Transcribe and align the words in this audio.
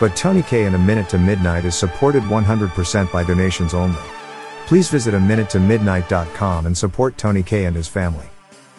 But 0.00 0.14
Tony 0.14 0.42
K 0.42 0.64
in 0.64 0.74
A 0.74 0.78
Minute 0.78 1.08
to 1.10 1.16
Midnite 1.16 1.64
is 1.64 1.74
supported 1.74 2.22
100% 2.24 3.12
by 3.12 3.24
donations 3.24 3.74
only. 3.74 4.00
Please 4.66 4.88
visit 4.90 5.14
a 5.14 5.20
minute 5.20 5.50
to 5.50 5.58
midnite.com 5.58 6.66
and 6.66 6.76
support 6.76 7.18
Tony 7.18 7.42
K 7.42 7.64
and 7.64 7.74
his 7.74 7.88
family. 7.88 8.26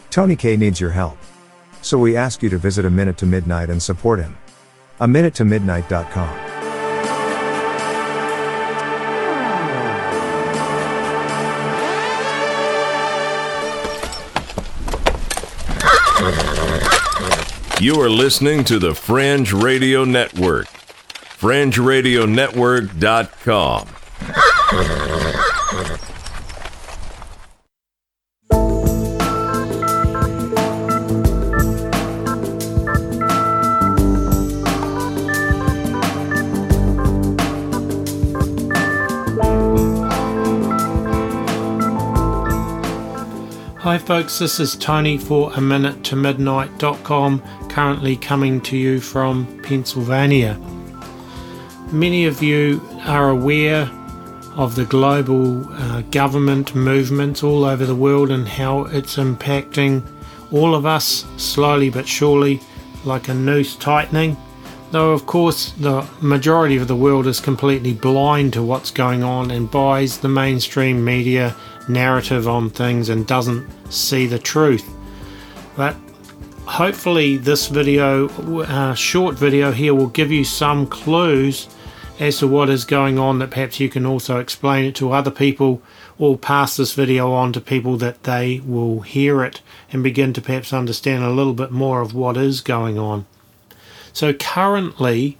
Tony 0.10 0.36
K 0.36 0.56
needs 0.56 0.80
your 0.80 0.92
help. 0.92 1.18
So 1.82 1.98
we 1.98 2.16
ask 2.16 2.42
you 2.42 2.50
to 2.50 2.58
visit 2.58 2.86
a 2.86 2.90
minute 2.90 3.18
to 3.18 3.26
midnite 3.26 3.70
and 3.70 3.82
support 3.82 4.20
him. 4.20 4.38
A 5.00 5.08
minute 5.08 5.34
to 5.36 5.44
midnite.com. 5.44 6.50
You 17.82 18.02
are 18.02 18.10
listening 18.10 18.66
to 18.66 18.78
the 18.78 18.94
Fringe 18.94 19.54
Radio 19.54 20.04
Network. 20.04 20.79
FringeRadioNetwork.com. 21.40 23.88
Hi, 43.78 43.98
folks, 43.98 44.40
this 44.40 44.60
is 44.60 44.76
Tony 44.76 45.18
for 45.18 45.54
a 45.54 45.62
minute 45.62 46.04
to 46.04 46.18
midnite.com, 46.18 47.42
currently 47.70 48.18
coming 48.18 48.60
to 48.62 48.76
you 48.76 49.00
from 49.00 49.62
Pennsylvania. 49.64 50.60
Many 51.92 52.28
of 52.28 52.44
you 52.44 52.88
are 53.06 53.32
aware 53.32 53.90
of 54.56 54.76
the 54.76 54.86
global 54.86 55.68
uh, 55.74 56.02
government 56.12 56.76
movements 56.76 57.42
all 57.42 57.66
over 57.66 57.84
the 57.84 57.96
world 57.96 58.30
and 58.30 58.48
how 58.48 58.82
it's 58.86 59.16
impacting 59.18 60.06
all 60.52 60.76
of 60.76 60.86
us 60.86 61.26
slowly 61.38 61.90
but 61.90 62.08
surely, 62.08 62.62
like 63.06 63.28
a 63.28 63.34
noose 63.34 63.76
tightening. 63.76 64.38
Though, 64.92 65.14
of 65.14 65.26
course, 65.26 65.72
the 65.72 66.08
majority 66.22 66.78
of 66.78 66.88
the 66.88 66.96
world 66.96 67.26
is 67.26 67.40
completely 67.40 67.94
blind 67.94 68.54
to 68.54 68.62
what's 68.62 68.92
going 68.92 69.24
on 69.24 69.50
and 69.50 69.72
buys 69.72 70.20
the 70.20 70.30
mainstream 70.30 71.04
media 71.04 71.56
narrative 71.88 72.48
on 72.48 72.70
things 72.70 73.10
and 73.10 73.26
doesn't 73.26 73.68
see 73.92 74.28
the 74.28 74.38
truth. 74.38 74.88
But 75.76 75.96
hopefully, 76.66 77.38
this 77.38 77.68
video, 77.68 78.30
uh, 78.60 78.94
short 78.94 79.36
video 79.40 79.72
here, 79.72 79.96
will 79.96 80.08
give 80.08 80.32
you 80.32 80.44
some 80.44 80.86
clues 80.86 81.68
as 82.20 82.38
to 82.38 82.48
what 82.48 82.70
is 82.70 82.84
going 82.84 83.18
on 83.18 83.40
that 83.40 83.52
perhaps 83.52 83.80
you 83.80 83.90
can 83.90 84.06
also 84.06 84.40
explain 84.40 84.86
it 84.86 84.96
to 84.96 85.12
other 85.12 85.32
people 85.32 85.82
or 86.18 86.38
pass 86.38 86.76
this 86.76 86.94
video 86.94 87.32
on 87.32 87.54
to 87.54 87.62
people 87.62 87.96
that 87.98 88.24
they 88.24 88.60
will 88.60 89.00
hear 89.02 89.42
it 89.44 89.62
and 89.92 90.04
begin 90.04 90.34
to 90.34 90.42
perhaps 90.42 90.74
understand 90.74 91.24
a 91.24 91.30
little 91.30 91.54
bit 91.54 91.72
more 91.72 92.02
of 92.02 92.14
what 92.14 92.36
is 92.36 92.60
going 92.60 93.00
on. 93.00 93.26
So 94.12 94.34
currently, 94.34 95.38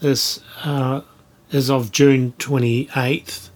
this 0.00 0.40
uh, 0.64 1.02
is 1.50 1.70
of 1.70 1.92
June 1.92 2.32
28th, 2.38 3.50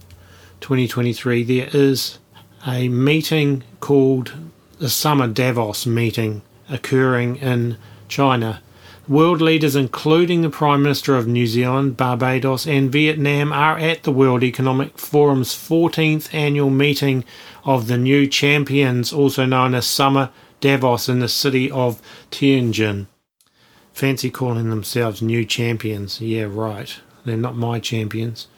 2023. 0.60 1.42
There 1.42 1.70
is 1.72 2.19
a 2.66 2.88
meeting 2.88 3.64
called 3.80 4.34
the 4.78 4.91
Summer 4.91 5.26
Davos 5.26 5.86
meeting 5.86 6.42
occurring 6.69 7.36
in 7.36 7.78
China. 8.08 8.60
World 9.09 9.41
leaders, 9.41 9.77
including 9.77 10.43
the 10.43 10.50
Prime 10.50 10.83
Minister 10.83 11.15
of 11.15 11.28
New 11.28 11.47
Zealand, 11.47 11.97
Barbados, 11.97 12.67
and 12.67 12.91
Vietnam, 12.91 13.53
are 13.53 13.78
at 13.78 14.03
the 14.03 14.11
World 14.11 14.43
Economic 14.43 14.99
Forum's 14.99 15.55
14th 15.55 16.34
annual 16.34 16.71
meeting 16.71 17.25
of 17.65 17.87
the 17.87 17.99
New 17.99 18.27
Champions, 18.27 19.12
also 19.12 19.47
known 19.47 19.77
as 19.77 19.87
Summer 19.87 20.31
Davos, 20.61 21.09
in 21.09 21.21
the 21.21 21.28
city 21.28 21.71
of 21.71 22.03
Tianjin. 22.33 23.06
Fancy 23.93 24.28
calling 24.28 24.71
themselves 24.71 25.23
New 25.23 25.44
Champions. 25.44 26.21
Yeah, 26.21 26.49
right. 26.50 26.99
They're 27.25 27.37
not 27.37 27.55
my 27.55 27.78
champions. 27.78 28.49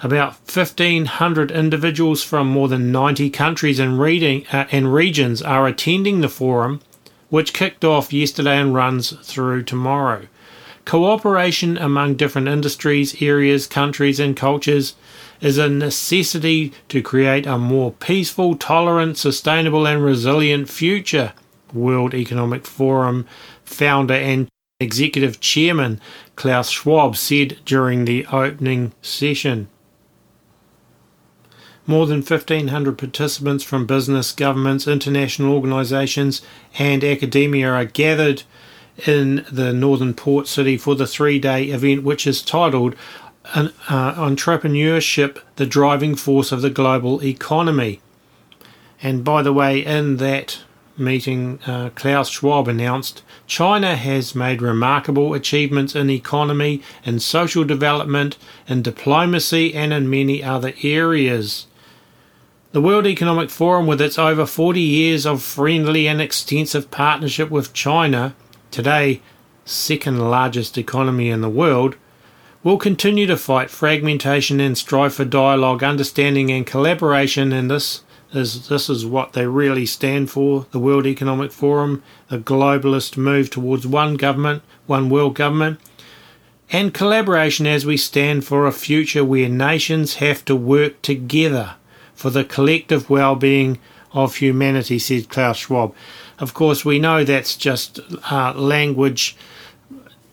About 0.00 0.34
1,500 0.34 1.50
individuals 1.50 2.22
from 2.22 2.46
more 2.46 2.68
than 2.68 2.92
90 2.92 3.30
countries 3.30 3.80
and, 3.80 3.98
reading, 3.98 4.46
uh, 4.52 4.66
and 4.70 4.94
regions 4.94 5.42
are 5.42 5.66
attending 5.66 6.20
the 6.20 6.28
forum, 6.28 6.82
which 7.30 7.52
kicked 7.52 7.84
off 7.84 8.12
yesterday 8.12 8.58
and 8.58 8.74
runs 8.74 9.10
through 9.22 9.62
tomorrow. 9.62 10.26
Cooperation 10.84 11.76
among 11.76 12.14
different 12.14 12.48
industries, 12.48 13.20
areas, 13.20 13.66
countries, 13.66 14.18
and 14.18 14.36
cultures 14.36 14.94
is 15.40 15.58
a 15.58 15.68
necessity 15.68 16.72
to 16.88 17.02
create 17.02 17.46
a 17.46 17.58
more 17.58 17.92
peaceful, 17.92 18.56
tolerant, 18.56 19.18
sustainable, 19.18 19.86
and 19.86 20.02
resilient 20.02 20.68
future. 20.68 21.32
World 21.74 22.14
Economic 22.14 22.66
Forum 22.66 23.26
founder 23.64 24.14
and 24.14 24.48
executive 24.80 25.40
chairman 25.40 26.00
Klaus 26.36 26.70
Schwab 26.70 27.16
said 27.16 27.58
during 27.64 28.04
the 28.04 28.24
opening 28.26 28.92
session. 29.02 29.68
More 31.88 32.04
than 32.04 32.18
1,500 32.18 32.98
participants 32.98 33.64
from 33.64 33.86
business, 33.86 34.32
governments, 34.32 34.86
international 34.86 35.54
organisations, 35.54 36.42
and 36.78 37.02
academia 37.02 37.70
are 37.70 37.86
gathered 37.86 38.42
in 39.06 39.46
the 39.50 39.72
northern 39.72 40.12
port 40.12 40.46
city 40.46 40.76
for 40.76 40.94
the 40.94 41.06
three 41.06 41.38
day 41.38 41.64
event, 41.64 42.02
which 42.02 42.26
is 42.26 42.42
titled 42.42 42.94
uh, 43.54 43.70
Entrepreneurship, 43.88 45.38
the 45.56 45.64
Driving 45.64 46.14
Force 46.14 46.52
of 46.52 46.60
the 46.60 46.68
Global 46.68 47.24
Economy. 47.24 48.02
And 49.02 49.24
by 49.24 49.40
the 49.40 49.54
way, 49.54 49.82
in 49.82 50.18
that 50.18 50.58
meeting, 50.98 51.58
uh, 51.66 51.88
Klaus 51.94 52.28
Schwab 52.28 52.68
announced 52.68 53.22
China 53.46 53.96
has 53.96 54.34
made 54.34 54.60
remarkable 54.60 55.32
achievements 55.32 55.94
in 55.94 56.10
economy, 56.10 56.82
in 57.06 57.18
social 57.18 57.64
development, 57.64 58.36
in 58.68 58.82
diplomacy, 58.82 59.72
and 59.72 59.94
in 59.94 60.10
many 60.10 60.42
other 60.42 60.74
areas. 60.82 61.64
The 62.78 62.82
World 62.82 63.08
Economic 63.08 63.50
Forum, 63.50 63.88
with 63.88 64.00
its 64.00 64.20
over 64.20 64.46
40 64.46 64.80
years 64.80 65.26
of 65.26 65.42
friendly 65.42 66.06
and 66.06 66.20
extensive 66.20 66.92
partnership 66.92 67.50
with 67.50 67.72
China, 67.72 68.36
today 68.70 69.20
second 69.64 70.30
largest 70.30 70.78
economy 70.78 71.28
in 71.28 71.40
the 71.40 71.48
world, 71.48 71.96
will 72.62 72.78
continue 72.78 73.26
to 73.26 73.36
fight 73.36 73.68
fragmentation 73.68 74.60
and 74.60 74.78
strive 74.78 75.12
for 75.12 75.24
dialogue, 75.24 75.82
understanding, 75.82 76.52
and 76.52 76.68
collaboration. 76.68 77.52
And 77.52 77.68
this 77.68 78.04
is 78.32 78.68
this 78.68 78.88
is 78.88 79.04
what 79.04 79.32
they 79.32 79.48
really 79.48 79.84
stand 79.84 80.30
for: 80.30 80.66
the 80.70 80.78
World 80.78 81.04
Economic 81.04 81.50
Forum, 81.50 82.04
the 82.28 82.38
globalist 82.38 83.16
move 83.16 83.50
towards 83.50 83.88
one 83.88 84.14
government, 84.14 84.62
one 84.86 85.10
world 85.10 85.34
government, 85.34 85.80
and 86.70 86.94
collaboration 86.94 87.66
as 87.66 87.84
we 87.84 87.96
stand 87.96 88.44
for 88.44 88.68
a 88.68 88.72
future 88.72 89.24
where 89.24 89.48
nations 89.48 90.22
have 90.22 90.44
to 90.44 90.54
work 90.54 91.02
together 91.02 91.74
for 92.18 92.30
the 92.30 92.44
collective 92.44 93.08
well 93.08 93.36
being 93.36 93.78
of 94.12 94.36
humanity, 94.36 94.98
said 94.98 95.28
Klaus 95.28 95.58
Schwab. 95.58 95.94
Of 96.40 96.52
course, 96.52 96.84
we 96.84 96.98
know 96.98 97.22
that's 97.22 97.56
just 97.56 98.00
uh, 98.28 98.52
language 98.54 99.36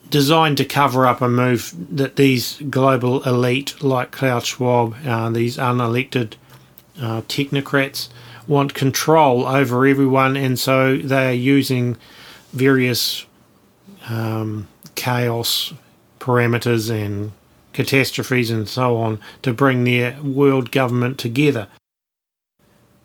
designed 0.10 0.58
to 0.58 0.66
cover 0.66 1.06
up 1.06 1.22
a 1.22 1.30
move 1.30 1.76
that 1.90 2.16
these 2.16 2.60
global 2.72 3.22
elite 3.24 3.84
like 3.84 4.10
Klaus 4.10 4.46
Schwab, 4.46 4.96
uh, 5.06 5.30
these 5.30 5.58
unelected 5.58 6.34
uh, 7.00 7.22
technocrats, 7.24 8.10
want 8.48 8.74
control 8.74 9.46
over 9.46 9.86
everyone, 9.86 10.36
and 10.36 10.60
so 10.60 10.98
they 10.98 11.30
are 11.30 11.34
using 11.34 11.98
various 12.52 13.28
um, 14.10 14.68
chaos 14.96 15.74
parameters 16.20 16.90
and 16.90 17.32
catastrophes 17.76 18.50
and 18.50 18.68
so 18.68 18.98
on 18.98 19.20
to 19.44 19.54
bring 19.54 19.84
their 19.84 20.20
world 20.24 20.72
government 20.72 21.20
together. 21.20 21.68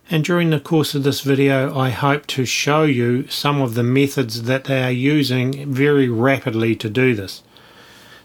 And 0.08 0.24
during 0.24 0.50
the 0.50 0.58
course 0.58 0.94
of 0.94 1.04
this 1.04 1.20
video, 1.20 1.76
I 1.78 1.90
hope 1.90 2.26
to 2.28 2.44
show 2.44 2.82
you 2.82 3.28
some 3.28 3.60
of 3.60 3.74
the 3.74 3.84
methods 3.84 4.42
that 4.44 4.64
they 4.64 4.82
are 4.82 4.90
using 4.90 5.72
very 5.72 6.08
rapidly 6.08 6.74
to 6.76 6.88
do 6.88 7.14
this. 7.14 7.42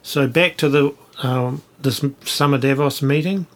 So 0.01 0.27
back 0.27 0.57
to 0.57 0.69
the 0.69 0.95
um, 1.23 1.61
this 1.81 2.03
summer 2.23 2.57
Davos 2.57 3.01
meeting. 3.01 3.47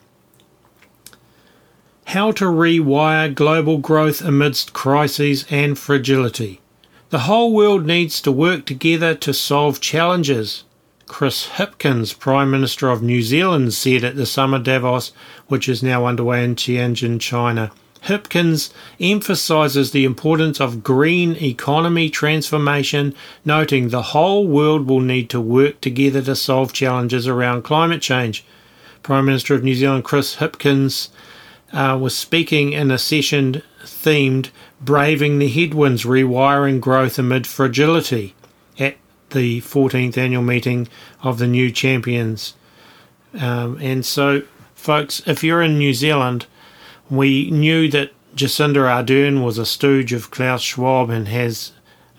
How 2.06 2.32
to 2.34 2.46
rewire 2.46 3.34
global 3.34 3.78
growth 3.78 4.22
amidst 4.22 4.74
crises 4.74 5.46
and 5.50 5.78
fragility. 5.78 6.62
The 7.10 7.20
whole 7.20 7.54
world 7.54 7.86
needs 7.86 8.22
to 8.22 8.32
work 8.32 8.66
together 8.66 9.16
to 9.16 9.34
solve 9.34 9.82
challenges. 9.82 10.64
Chris 11.10 11.48
Hipkins, 11.48 12.18
Prime 12.18 12.50
Minister 12.52 12.90
of 12.90 13.02
New 13.02 13.22
Zealand, 13.24 13.74
said 13.74 14.04
at 14.06 14.16
the 14.16 14.28
summer 14.28 14.60
Davos, 14.60 15.12
which 15.48 15.68
is 15.68 15.84
now 15.84 16.06
underway 16.06 16.44
in 16.46 16.56
Tianjin, 16.56 17.20
China. 17.20 17.72
Hipkins 18.04 18.72
emphasizes 19.02 19.92
the 19.92 20.06
importance 20.06 20.62
of 20.62 20.84
green 20.84 21.36
economy 21.36 22.10
transformation, 22.10 23.14
noting 23.44 23.90
the 23.90 24.14
whole 24.14 24.48
world 24.48 24.88
will 24.88 25.02
need 25.02 25.30
to 25.32 25.42
work 25.42 25.82
together 25.82 26.22
to 26.22 26.36
solve 26.36 26.72
challenges 26.72 27.28
around 27.28 27.64
climate 27.64 28.04
change. 28.04 28.46
Prime 29.02 29.26
Minister 29.26 29.56
of 29.56 29.64
New 29.64 29.76
Zealand 29.76 30.06
Chris 30.06 30.36
Hipkins 30.36 31.10
uh, 31.74 31.98
was 32.00 32.16
speaking 32.16 32.72
in 32.72 32.92
a 32.92 33.00
session 33.00 33.64
themed 33.84 34.52
Braving 34.80 35.40
the 35.40 35.50
Headwinds 35.50 36.04
Rewiring 36.04 36.80
Growth 36.80 37.18
Amid 37.18 37.48
Fragility 37.48 38.36
the 39.32 39.62
14th 39.62 40.18
annual 40.18 40.44
meeting 40.44 40.88
of 41.22 41.38
the 41.38 41.48
New 41.48 41.72
Champions. 41.72 42.56
Um, 43.40 43.78
and 43.82 44.06
so, 44.06 44.44
folks, 44.76 45.22
if 45.26 45.44
you're 45.44 45.62
in 45.62 45.78
New 45.78 45.94
Zealand, 45.94 46.46
we 47.10 47.50
knew 47.52 47.90
that 47.90 48.12
Jacinda 48.36 48.88
Ardern 48.88 49.44
was 49.44 49.58
a 49.58 49.66
stooge 49.66 50.14
of 50.14 50.32
Klaus 50.32 50.62
Schwab 50.62 51.10
and 51.10 51.28
has 51.28 51.72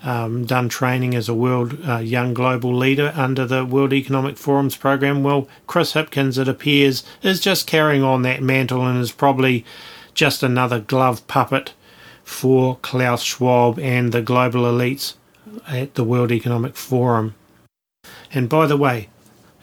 um, 0.03 0.45
done 0.45 0.69
training 0.69 1.15
as 1.15 1.29
a 1.29 1.35
world 1.35 1.79
uh, 1.87 1.99
young 1.99 2.35
global 2.35 2.75
leader 2.75 3.13
under 3.15 3.47
the 3.47 3.65
World 3.65 3.93
Economic 3.93 4.37
Forum's 4.37 4.77
program. 4.77 5.23
Well, 5.23 5.49
Chris 5.67 5.93
Hipkins, 5.93 6.39
it 6.39 6.49
appears, 6.49 7.05
is 7.23 7.41
just 7.41 7.67
carrying 7.67 8.03
on 8.03 8.23
that 8.23 8.43
mantle 8.43 8.87
and 8.87 9.01
is 9.01 9.13
probably 9.13 9.65
just 10.15 10.43
another 10.43 10.81
glove 10.81 11.27
puppet 11.27 11.75
for 12.25 12.79
Klaus 12.83 13.23
Schwab 13.23 13.79
and 13.79 14.13
the 14.13 14.23
global 14.23 14.63
elites 14.63 15.15
at 15.69 15.95
the 15.95 16.05
World 16.05 16.33
Economic 16.33 16.77
Forum. 16.77 17.35
And 18.33 18.49
by 18.49 18.67
the 18.67 18.77
way, 18.77 19.09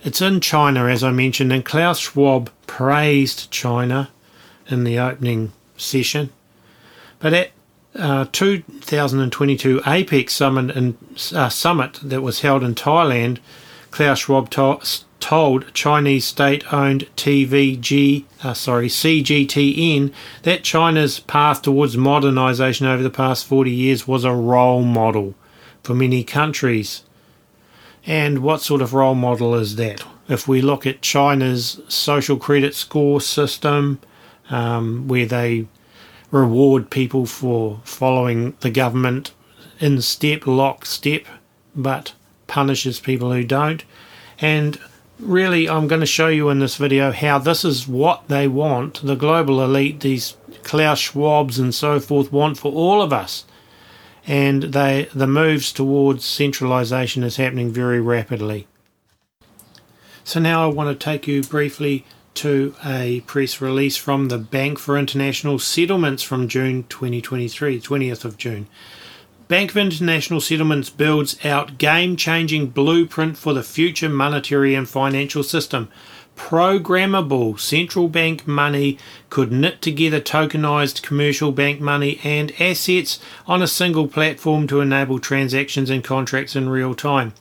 it's 0.04 0.22
in 0.22 0.42
China, 0.42 0.86
as 0.88 1.04
I 1.04 1.12
mentioned, 1.12 1.52
and 1.52 1.66
Klaus 1.66 2.00
Schwab 2.00 2.52
praised 2.68 3.50
China 3.52 4.10
in 4.68 4.84
the 4.84 5.00
opening 5.00 5.54
session. 5.76 6.30
But 7.20 7.34
at 7.34 7.52
uh, 7.96 8.26
2022 8.32 9.80
APEC 9.80 10.30
summit, 10.30 10.76
in, 10.76 10.98
uh, 11.34 11.50
summit 11.50 12.00
that 12.04 12.22
was 12.22 12.42
held 12.42 12.64
in 12.64 12.76
Thailand, 12.76 13.40
Klaus 13.90 14.20
Schwab 14.20 14.50
to- 14.52 14.80
told 15.20 15.74
Chinese 15.74 16.26
state-owned 16.26 17.08
TVG, 17.16 18.26
uh, 18.44 18.54
sorry, 18.54 18.88
CGTN, 18.88 20.14
that 20.44 20.64
China's 20.64 21.20
path 21.22 21.64
towards 21.64 21.98
modernization 21.98 22.86
over 22.86 23.02
the 23.02 23.10
past 23.10 23.46
40 23.46 23.72
years 23.72 24.08
was 24.08 24.24
a 24.24 24.34
role 24.34 24.84
model 24.84 25.34
for 25.88 25.96
many 25.96 26.22
countries. 26.22 27.04
And 28.06 28.40
what 28.40 28.62
sort 28.62 28.82
of 28.82 28.94
role 28.94 29.16
model 29.16 29.56
is 29.56 29.78
that? 29.78 30.04
If 30.28 30.46
we 30.46 30.62
look 30.62 30.86
at 30.86 31.02
China's 31.02 31.80
social 31.88 32.36
credit 32.36 32.76
score 32.76 33.22
system, 33.22 34.02
um, 34.50 35.08
where 35.08 35.26
they 35.26 35.66
reward 36.30 36.90
people 36.90 37.26
for 37.26 37.80
following 37.86 38.58
the 38.60 38.70
government 38.70 39.32
in 39.80 40.02
step, 40.02 40.46
lock 40.46 40.86
step, 40.86 41.24
but 41.74 42.14
punishes 42.48 43.00
people 43.00 43.32
who 43.32 43.46
don't. 43.46 43.86
And 44.42 44.78
really, 45.20 45.70
I'm 45.70 45.88
going 45.88 46.02
to 46.02 46.06
show 46.06 46.28
you 46.28 46.50
in 46.50 46.60
this 46.60 46.76
video 46.76 47.14
how 47.14 47.38
this 47.40 47.64
is 47.64 47.88
what 47.88 48.28
they 48.28 48.50
want 48.50 49.06
the 49.06 49.16
global 49.16 49.64
elite, 49.64 50.02
these 50.02 50.36
Klaus 50.64 51.00
Schwabs 51.00 51.58
and 51.58 51.74
so 51.74 52.02
forth, 52.02 52.30
want 52.30 52.58
for 52.58 52.74
all 52.74 53.02
of 53.02 53.14
us. 53.14 53.46
And 54.28 54.64
they, 54.64 55.08
the 55.14 55.26
moves 55.26 55.72
towards 55.72 56.26
centralization 56.26 57.24
is 57.24 57.38
happening 57.38 57.72
very 57.72 58.02
rapidly. 58.02 58.68
So 60.26 60.42
now 60.42 60.64
I 60.64 60.68
want 60.68 60.90
to 60.90 61.04
take 61.04 61.26
you 61.26 61.42
briefly 61.42 62.06
to 62.36 62.76
a 62.86 63.22
press 63.22 63.62
release 63.62 63.98
from 63.98 64.28
the 64.28 64.38
Bank 64.38 64.78
for 64.78 64.98
International 64.98 65.58
Settlements 65.58 66.22
from 66.22 66.48
June 66.48 66.84
2023, 66.84 67.80
20th 67.80 68.26
of 68.26 68.38
June. 68.38 68.68
Bank 69.48 69.72
of 69.72 69.78
International 69.78 70.42
Settlements 70.42 70.90
builds 70.90 71.44
out 71.46 71.78
game 71.78 72.18
changing 72.18 72.68
blueprint 72.68 73.38
for 73.38 73.54
the 73.54 73.64
future 73.64 74.10
monetary 74.10 74.76
and 74.76 74.88
financial 74.88 75.42
system. 75.42 75.90
Programmable 76.38 77.60
central 77.60 78.08
bank 78.08 78.48
money 78.48 78.98
could 79.30 79.52
knit 79.52 79.82
together 79.82 80.22
tokenized 80.22 81.02
commercial 81.02 81.52
bank 81.52 81.82
money 81.82 82.22
and 82.24 82.54
assets 82.62 83.20
on 83.48 83.62
a 83.62 83.68
single 83.68 84.08
platform 84.08 84.66
to 84.68 84.80
enable 84.80 85.20
transactions 85.20 85.90
and 85.90 86.04
contracts 86.04 86.56
in 86.56 86.70
real 86.70 86.96
time 86.96 87.34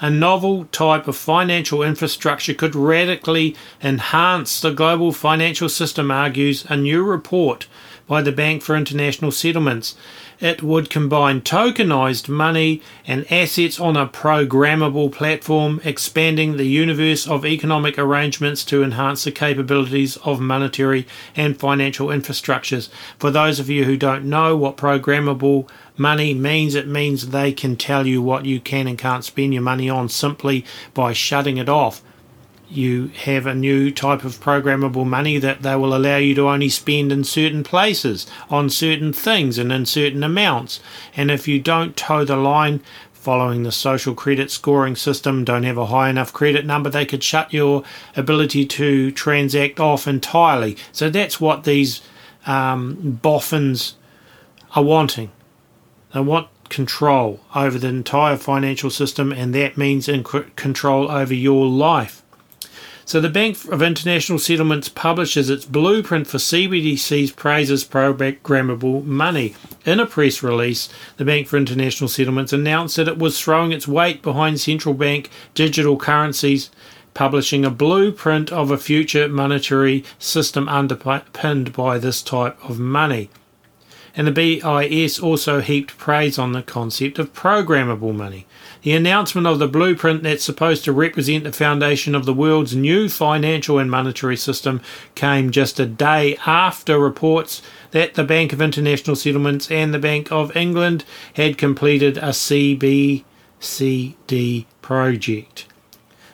a 0.00 0.10
novel 0.10 0.66
type 0.66 1.08
of 1.08 1.16
financial 1.16 1.82
infrastructure 1.82 2.54
could 2.54 2.74
radically 2.74 3.56
enhance 3.82 4.60
the 4.60 4.70
global 4.70 5.12
financial 5.12 5.68
system, 5.68 6.10
argues 6.10 6.66
a 6.68 6.76
new 6.76 7.02
report 7.02 7.66
by 8.06 8.22
the 8.22 8.32
Bank 8.32 8.62
for 8.62 8.76
International 8.76 9.30
Settlements. 9.30 9.96
It 10.38 10.62
would 10.62 10.90
combine 10.90 11.40
tokenized 11.40 12.28
money 12.28 12.82
and 13.06 13.24
assets 13.32 13.80
on 13.80 13.96
a 13.96 14.06
programmable 14.06 15.10
platform, 15.10 15.80
expanding 15.82 16.58
the 16.58 16.66
universe 16.66 17.26
of 17.26 17.46
economic 17.46 17.98
arrangements 17.98 18.62
to 18.66 18.82
enhance 18.82 19.24
the 19.24 19.30
capabilities 19.30 20.18
of 20.18 20.38
monetary 20.38 21.06
and 21.34 21.58
financial 21.58 22.08
infrastructures. 22.08 22.90
For 23.18 23.30
those 23.30 23.58
of 23.58 23.70
you 23.70 23.84
who 23.84 23.96
don't 23.96 24.26
know 24.26 24.54
what 24.54 24.76
programmable 24.76 25.70
money 25.96 26.34
means, 26.34 26.74
it 26.74 26.86
means 26.86 27.28
they 27.28 27.52
can 27.52 27.74
tell 27.76 28.06
you 28.06 28.20
what 28.20 28.44
you 28.44 28.60
can 28.60 28.86
and 28.86 28.98
can't 28.98 29.24
spend 29.24 29.54
your 29.54 29.62
money 29.62 29.88
on 29.88 30.10
simply 30.10 30.66
by 30.92 31.14
shutting 31.14 31.56
it 31.56 31.70
off 31.70 32.02
you 32.68 33.08
have 33.08 33.46
a 33.46 33.54
new 33.54 33.90
type 33.90 34.24
of 34.24 34.40
programmable 34.40 35.06
money 35.06 35.38
that 35.38 35.62
they 35.62 35.76
will 35.76 35.94
allow 35.94 36.16
you 36.16 36.34
to 36.34 36.48
only 36.48 36.68
spend 36.68 37.12
in 37.12 37.24
certain 37.24 37.62
places, 37.62 38.26
on 38.50 38.68
certain 38.70 39.12
things, 39.12 39.58
and 39.58 39.72
in 39.72 39.86
certain 39.86 40.24
amounts. 40.24 40.80
And 41.16 41.30
if 41.30 41.46
you 41.46 41.60
don't 41.60 41.96
toe 41.96 42.24
the 42.24 42.36
line 42.36 42.80
following 43.12 43.62
the 43.62 43.72
social 43.72 44.14
credit 44.14 44.50
scoring 44.50 44.96
system, 44.96 45.44
don't 45.44 45.64
have 45.64 45.78
a 45.78 45.86
high 45.86 46.08
enough 46.08 46.32
credit 46.32 46.64
number, 46.64 46.90
they 46.90 47.06
could 47.06 47.22
shut 47.22 47.52
your 47.52 47.82
ability 48.16 48.64
to 48.64 49.10
transact 49.12 49.80
off 49.80 50.06
entirely. 50.06 50.76
So 50.92 51.10
that's 51.10 51.40
what 51.40 51.64
these 51.64 52.02
um, 52.46 53.18
boffins 53.22 53.96
are 54.74 54.84
wanting. 54.84 55.30
They 56.14 56.20
want 56.20 56.48
control 56.68 57.40
over 57.54 57.78
the 57.78 57.88
entire 57.88 58.36
financial 58.36 58.90
system, 58.90 59.32
and 59.32 59.54
that 59.54 59.76
means 59.76 60.08
control 60.56 61.10
over 61.10 61.34
your 61.34 61.66
life. 61.66 62.22
So 63.06 63.20
the 63.20 63.28
Bank 63.28 63.64
of 63.66 63.82
International 63.82 64.36
Settlements 64.36 64.88
publishes 64.88 65.48
its 65.48 65.64
blueprint 65.64 66.26
for 66.26 66.38
CBDC's 66.38 67.30
praises 67.30 67.84
programmable 67.84 69.04
money. 69.04 69.54
In 69.84 70.00
a 70.00 70.06
press 70.06 70.42
release, 70.42 70.88
the 71.16 71.24
Bank 71.24 71.46
for 71.46 71.56
International 71.56 72.08
Settlements 72.08 72.52
announced 72.52 72.96
that 72.96 73.06
it 73.06 73.16
was 73.16 73.40
throwing 73.40 73.70
its 73.70 73.86
weight 73.86 74.22
behind 74.22 74.58
central 74.58 74.92
bank 74.92 75.30
digital 75.54 75.96
currencies 75.96 76.68
publishing 77.14 77.64
a 77.64 77.70
blueprint 77.70 78.50
of 78.50 78.72
a 78.72 78.76
future 78.76 79.28
monetary 79.28 80.02
system 80.18 80.68
underpinned 80.68 81.72
by 81.72 81.98
this 81.98 82.20
type 82.20 82.58
of 82.68 82.80
money. 82.80 83.30
and 84.16 84.26
the 84.26 84.32
BIS 84.32 85.20
also 85.20 85.60
heaped 85.60 85.96
praise 85.98 86.38
on 86.38 86.52
the 86.52 86.62
concept 86.62 87.18
of 87.18 87.34
programmable 87.34 88.14
money. 88.14 88.46
The 88.86 88.94
announcement 88.94 89.48
of 89.48 89.58
the 89.58 89.66
blueprint 89.66 90.22
that's 90.22 90.44
supposed 90.44 90.84
to 90.84 90.92
represent 90.92 91.42
the 91.42 91.50
foundation 91.50 92.14
of 92.14 92.24
the 92.24 92.32
world's 92.32 92.76
new 92.76 93.08
financial 93.08 93.80
and 93.80 93.90
monetary 93.90 94.36
system 94.36 94.80
came 95.16 95.50
just 95.50 95.80
a 95.80 95.86
day 95.86 96.36
after 96.46 96.96
reports 96.96 97.62
that 97.90 98.14
the 98.14 98.22
Bank 98.22 98.52
of 98.52 98.62
International 98.62 99.16
Settlements 99.16 99.68
and 99.72 99.92
the 99.92 99.98
Bank 99.98 100.30
of 100.30 100.56
England 100.56 101.04
had 101.34 101.58
completed 101.58 102.16
a 102.18 102.28
CBCD 102.28 103.24
project. 104.82 105.66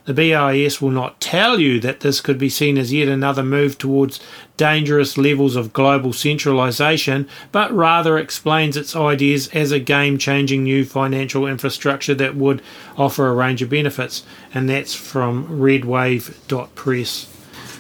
The 0.05 0.15
BIS 0.15 0.83
will 0.83 0.91
not 0.91 1.21
tell 1.21 1.61
you 1.61 1.79
that 1.81 2.01
this 2.01 2.21
could 2.21 2.39
be 2.39 2.49
seen 2.49 2.77
as 2.77 2.93
yet 2.93 3.07
another 3.07 3.45
move 3.45 3.79
towards 3.79 4.19
dangerous 4.57 5.17
levels 5.17 5.55
of 5.55 5.73
global 5.73 6.13
centralization, 6.13 7.29
but 7.53 7.73
rather 7.73 8.19
explains 8.19 8.77
its 8.77 8.97
ideas 8.97 9.49
as 9.49 9.71
a 9.71 9.79
game 9.79 10.19
changing 10.19 10.65
new 10.65 10.85
financial 10.85 11.47
infrastructure 11.47 12.15
that 12.15 12.35
would 12.35 12.63
offer 12.97 13.29
a 13.29 13.35
range 13.35 13.63
of 13.63 13.71
benefits. 13.71 14.25
And 14.53 14.69
that's 14.69 14.95
from 14.95 15.47
redwave.press. 15.61 17.29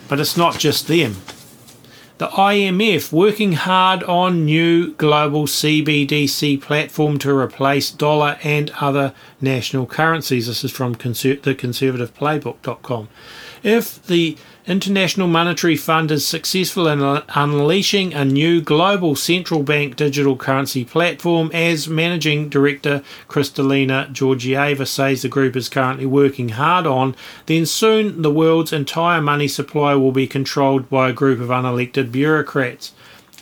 But 0.09 0.21
it's 0.21 0.37
not 0.37 0.59
just 0.59 0.87
them 0.87 1.17
the 2.19 2.29
IMF 2.29 3.13
working 3.13 3.53
hard 3.53 4.03
on 4.05 4.45
new 4.45 4.93
global 4.95 5.47
CBDC 5.47 6.61
platform 6.61 7.19
to 7.19 7.37
replace 7.37 7.91
dollar 7.91 8.39
and 8.43 8.71
other 8.81 9.15
national 9.41 9.87
currencies. 9.87 10.47
This 10.47 10.65
is 10.65 10.71
from 10.71 10.95
conser- 10.95 11.41
the 11.43 11.55
conservativeplaybook.com. 11.55 13.09
If 13.63 14.05
the 14.07 14.37
International 14.65 15.27
Monetary 15.27 15.77
Fund 15.77 16.13
is 16.13 16.25
successful 16.25 16.87
in 16.87 17.01
unleashing 17.01 18.15
a 18.15 18.25
new 18.25 18.61
global 18.61 19.17
central 19.17 19.65
bank 19.65 19.97
digital 19.97 20.37
currency 20.37 20.85
platform, 20.85 21.51
as 21.53 21.89
Managing 21.89 22.49
Director 22.49 23.03
Kristalina 23.29 24.09
Georgieva 24.13 24.87
says 24.87 25.23
the 25.23 25.29
group 25.29 25.57
is 25.57 25.69
currently 25.69 26.07
working 26.07 26.51
hard 26.51 26.87
on, 26.87 27.17
then 27.47 27.67
soon 27.67 28.23
the 28.23 28.31
world's 28.31 28.73
entire 28.73 29.21
money 29.21 29.49
supply 29.49 29.97
will 29.97 30.13
be 30.13 30.29
controlled 30.29 30.89
by 30.89 31.09
a 31.09 31.13
group 31.13 31.41
of 31.41 31.49
unelected 31.49 32.13
bureaucrats. 32.13 32.93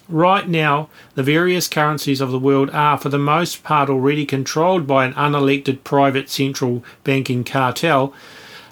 Right 0.08 0.48
now, 0.48 0.88
the 1.16 1.22
various 1.22 1.68
currencies 1.68 2.22
of 2.22 2.30
the 2.32 2.38
world 2.38 2.70
are, 2.70 2.96
for 2.96 3.10
the 3.10 3.18
most 3.18 3.62
part, 3.62 3.90
already 3.90 4.24
controlled 4.24 4.86
by 4.86 5.04
an 5.04 5.12
unelected 5.12 5.84
private 5.84 6.30
central 6.30 6.82
banking 7.04 7.44
cartel. 7.44 8.14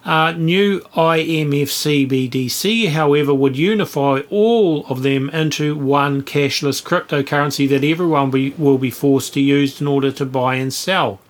Uh, 0.05 0.33
new 0.33 0.81
IMF 0.95 1.69
CBDC, 1.69 2.89
however, 2.91 3.35
would 3.35 3.57
unify 3.57 4.21
all 4.31 4.87
of 4.87 5.03
them 5.03 5.29
into 5.31 5.77
one 5.77 6.23
cashless 6.23 6.83
cryptocurrency 6.83 7.69
that 7.69 7.85
everyone 7.85 8.31
be, 8.31 8.51
will 8.51 8.79
be 8.79 8.91
forced 8.91 9.35
to 9.35 9.41
use 9.41 9.81
in 9.81 9.87
order 9.87 10.11
to 10.13 10.25
buy 10.25 10.55
and 10.55 10.73
sell. 10.73 11.21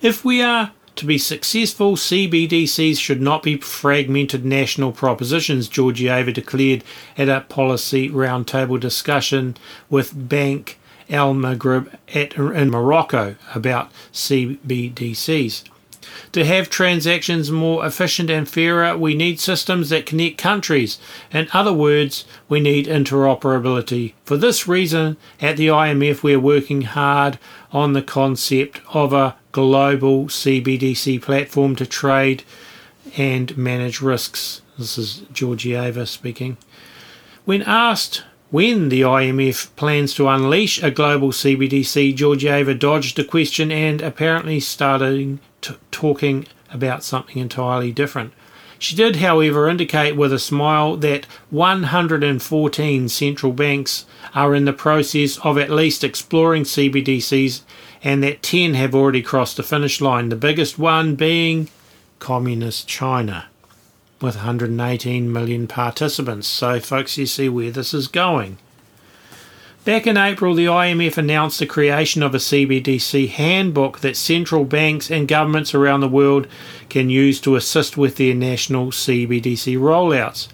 If 0.00 0.24
we 0.24 0.40
are 0.40 0.72
to 0.96 1.06
be 1.06 1.18
successful, 1.18 1.96
CBDCs 1.96 2.98
should 2.98 3.20
not 3.20 3.42
be 3.42 3.56
fragmented 3.56 4.44
national 4.44 4.92
propositions, 4.92 5.68
Georgieva 5.68 6.32
declared 6.32 6.84
at 7.16 7.28
a 7.28 7.40
policy 7.48 8.08
roundtable 8.08 8.80
discussion 8.80 9.56
with 9.88 10.28
Bank 10.28 10.78
Al 11.08 11.34
Maghrib 11.34 11.96
in 12.08 12.70
Morocco 12.70 13.36
about 13.54 13.90
CBDCs. 14.12 15.64
To 16.32 16.44
have 16.44 16.70
transactions 16.70 17.50
more 17.50 17.84
efficient 17.84 18.30
and 18.30 18.48
fairer, 18.48 18.96
we 18.96 19.14
need 19.14 19.40
systems 19.40 19.90
that 19.90 20.06
connect 20.06 20.38
countries. 20.38 20.98
In 21.32 21.48
other 21.52 21.72
words, 21.72 22.24
we 22.48 22.60
need 22.60 22.86
interoperability. 22.86 24.14
For 24.24 24.36
this 24.36 24.68
reason, 24.68 25.16
at 25.40 25.56
the 25.56 25.68
IMF, 25.68 26.22
we're 26.22 26.40
working 26.40 26.82
hard 26.82 27.38
on 27.72 27.92
the 27.92 28.02
concept 28.02 28.80
of 28.92 29.12
a 29.12 29.36
global 29.52 30.26
CBDC 30.26 31.20
platform 31.22 31.76
to 31.76 31.86
trade 31.86 32.44
and 33.16 33.56
manage 33.56 34.00
risks. 34.00 34.62
This 34.78 34.96
is 34.96 35.22
Georgieva 35.32 36.06
speaking. 36.06 36.56
When 37.44 37.62
asked 37.62 38.22
when 38.50 38.88
the 38.88 39.02
IMF 39.02 39.74
plans 39.76 40.12
to 40.14 40.28
unleash 40.28 40.82
a 40.82 40.90
global 40.90 41.30
CBDC, 41.30 42.16
Georgieva 42.16 42.76
dodged 42.76 43.16
the 43.16 43.24
question 43.24 43.70
and 43.70 44.02
apparently 44.02 44.58
started 44.58 45.38
t- 45.60 45.76
talking 45.90 46.46
about 46.70 47.04
something 47.04 47.38
entirely 47.38 47.92
different. 47.92 48.32
She 48.78 48.96
did, 48.96 49.16
however, 49.16 49.68
indicate 49.68 50.16
with 50.16 50.32
a 50.32 50.38
smile 50.38 50.96
that 50.96 51.26
114 51.50 53.08
central 53.10 53.52
banks 53.52 54.06
are 54.34 54.54
in 54.54 54.64
the 54.64 54.72
process 54.72 55.36
of 55.38 55.58
at 55.58 55.68
least 55.68 56.02
exploring 56.02 56.62
CBDCs 56.62 57.60
and 58.02 58.22
that 58.22 58.42
10 58.42 58.72
have 58.74 58.94
already 58.94 59.20
crossed 59.20 59.58
the 59.58 59.62
finish 59.62 60.00
line, 60.00 60.30
the 60.30 60.36
biggest 60.36 60.78
one 60.78 61.14
being 61.14 61.68
Communist 62.20 62.88
China 62.88 63.46
with 64.20 64.36
118 64.36 65.30
million 65.30 65.66
participants. 65.66 66.46
So, 66.46 66.80
folks, 66.80 67.18
you 67.18 67.26
see 67.26 67.48
where 67.48 67.70
this 67.70 67.92
is 67.92 68.08
going. 68.08 68.58
Back 69.82 70.06
in 70.06 70.18
April, 70.18 70.54
the 70.54 70.66
IMF 70.66 71.16
announced 71.16 71.58
the 71.58 71.64
creation 71.64 72.22
of 72.22 72.34
a 72.34 72.38
CBDC 72.38 73.30
handbook 73.30 74.00
that 74.00 74.14
central 74.14 74.66
banks 74.66 75.10
and 75.10 75.26
governments 75.26 75.74
around 75.74 76.00
the 76.00 76.08
world 76.08 76.46
can 76.90 77.08
use 77.08 77.40
to 77.40 77.56
assist 77.56 77.96
with 77.96 78.16
their 78.16 78.34
national 78.34 78.88
CBDC 78.88 79.78
rollouts. 79.78 80.48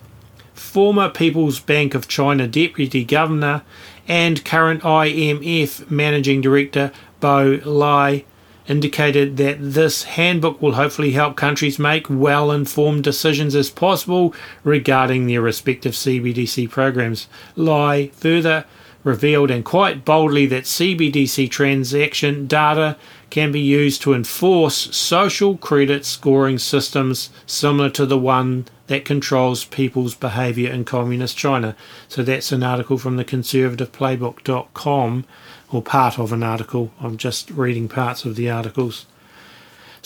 Former 0.54 1.08
People's 1.08 1.58
Bank 1.58 1.92
of 1.92 2.06
China 2.06 2.46
Deputy 2.46 3.04
Governor 3.04 3.62
and 4.06 4.44
current 4.44 4.82
IMF 4.82 5.90
Managing 5.90 6.40
Director 6.40 6.92
Bo 7.18 7.60
Lai 7.64 8.24
indicated 8.68 9.38
that 9.38 9.56
this 9.60 10.04
handbook 10.04 10.62
will 10.62 10.74
hopefully 10.74 11.12
help 11.12 11.36
countries 11.36 11.80
make 11.80 12.08
well 12.08 12.52
informed 12.52 13.02
decisions 13.02 13.56
as 13.56 13.70
possible 13.70 14.32
regarding 14.62 15.26
their 15.26 15.40
respective 15.40 15.94
CBDC 15.94 16.70
programs. 16.70 17.26
Lai 17.56 18.08
further 18.14 18.64
revealed 19.06 19.50
and 19.52 19.64
quite 19.64 20.04
boldly 20.04 20.46
that 20.46 20.64
CBDC 20.64 21.48
transaction 21.48 22.48
data 22.48 22.96
can 23.30 23.52
be 23.52 23.60
used 23.60 24.02
to 24.02 24.12
enforce 24.12 24.96
social 24.96 25.56
credit 25.56 26.04
scoring 26.04 26.58
systems 26.58 27.30
similar 27.46 27.88
to 27.88 28.04
the 28.04 28.18
one 28.18 28.66
that 28.88 29.04
controls 29.04 29.64
people's 29.64 30.16
behavior 30.16 30.72
in 30.72 30.84
communist 30.84 31.36
China. 31.36 31.76
So 32.08 32.24
that's 32.24 32.50
an 32.50 32.64
article 32.64 32.98
from 32.98 33.16
the 33.16 33.24
conservativeplaybook.com 33.24 35.24
or 35.70 35.82
part 35.82 36.18
of 36.18 36.32
an 36.32 36.42
article. 36.42 36.90
I'm 37.00 37.16
just 37.16 37.48
reading 37.50 37.88
parts 37.88 38.24
of 38.24 38.34
the 38.34 38.50
articles. 38.50 39.06